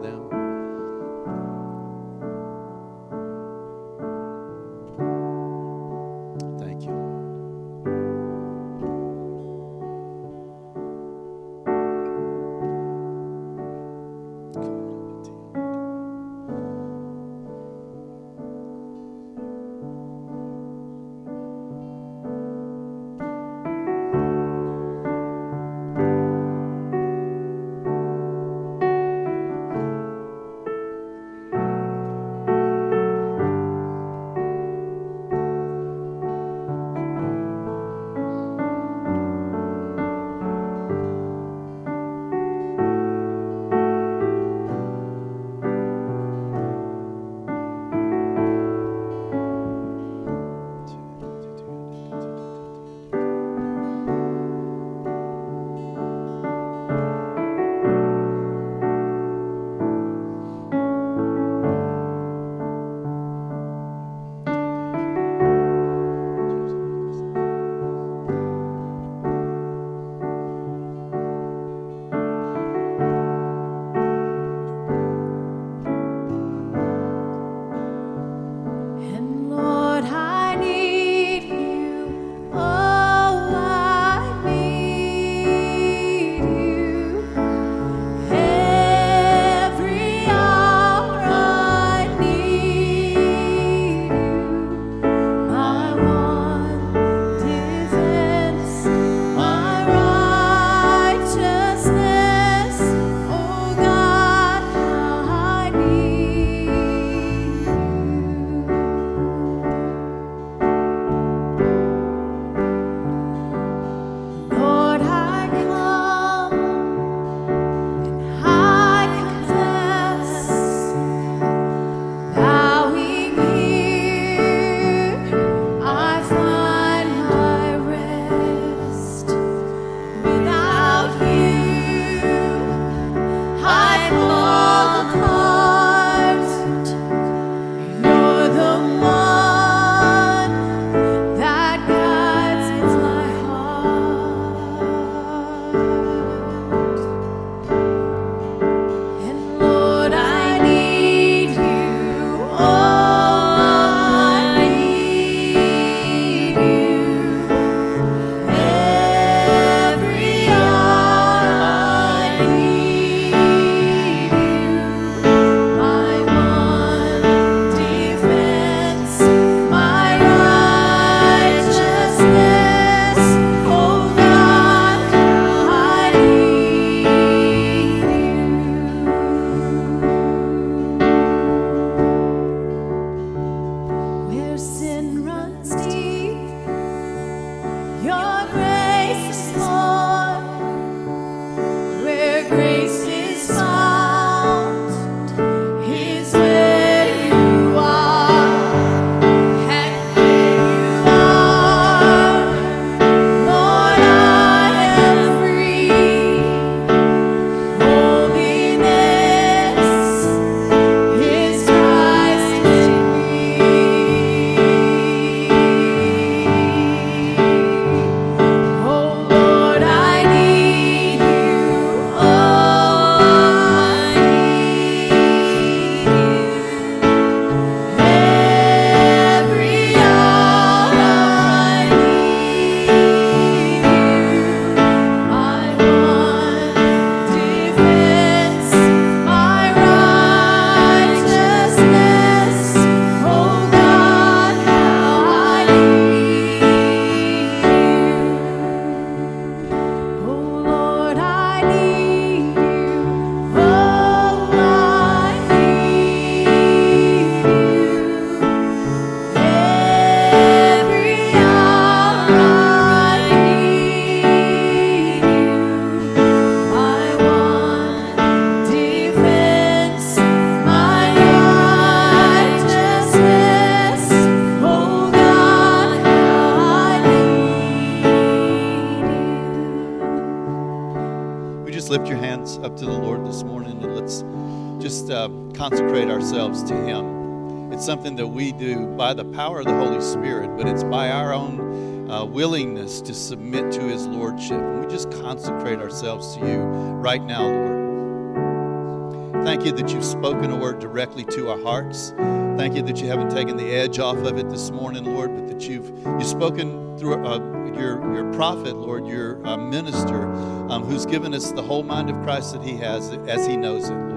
[285.63, 287.73] consecrate ourselves to Him.
[287.73, 291.09] It's something that we do by the power of the Holy Spirit, but it's by
[291.09, 294.61] our own uh, willingness to submit to His Lordship.
[294.61, 299.45] And we just consecrate ourselves to you right now, Lord.
[299.45, 302.13] Thank you that you've spoken a word directly to our hearts.
[302.57, 305.47] Thank you that you haven't taken the edge off of it this morning, Lord, but
[305.47, 307.39] that you've you've spoken through uh,
[307.79, 310.27] your your prophet, Lord, your uh, minister,
[310.73, 313.89] um, who's given us the whole mind of Christ that He has as He knows
[313.89, 314.12] it.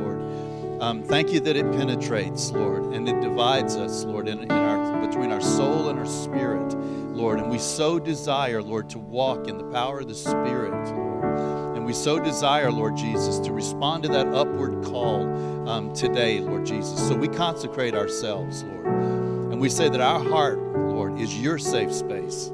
[0.81, 5.07] Um, thank you that it penetrates, Lord, and it divides us, Lord, in, in our
[5.07, 6.73] between our soul and our spirit,
[7.15, 7.39] Lord.
[7.39, 11.75] And we so desire, Lord, to walk in the power of the Spirit, Lord.
[11.77, 16.65] And we so desire, Lord Jesus, to respond to that upward call um, today, Lord
[16.65, 17.07] Jesus.
[17.07, 18.85] So we consecrate ourselves, Lord.
[18.85, 22.51] And we say that our heart, Lord, is your safe space.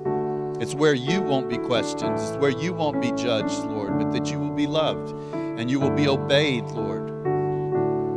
[0.60, 4.30] It's where you won't be questioned, it's where you won't be judged, Lord, but that
[4.30, 7.01] you will be loved and you will be obeyed, Lord.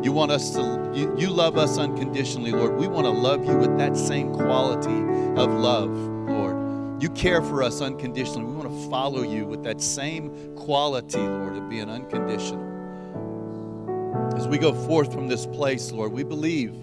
[0.05, 2.77] You want us to, you, you love us unconditionally, Lord.
[2.77, 4.99] We want to love you with that same quality
[5.41, 7.03] of love, Lord.
[7.03, 8.45] You care for us unconditionally.
[8.45, 12.63] We want to follow you with that same quality, Lord, of being unconditional.
[14.37, 16.75] As we go forth from this place, Lord, we believe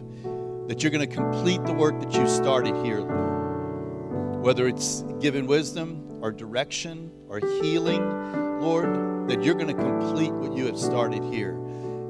[0.68, 4.42] that you're going to complete the work that you started here, Lord.
[4.42, 8.02] Whether it's giving wisdom or direction or healing,
[8.62, 11.61] Lord, that you're going to complete what you have started here.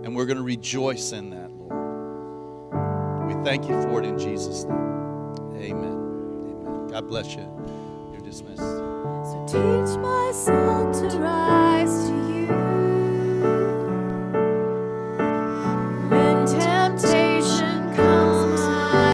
[0.03, 1.71] And we're going to rejoice in that, Lord.
[3.27, 5.33] We thank you for it in Jesus' name.
[5.55, 6.63] Amen.
[6.63, 6.87] Amen.
[6.87, 7.47] God bless you.
[8.11, 8.57] You're dismissed.
[8.57, 12.90] So teach my soul to rise.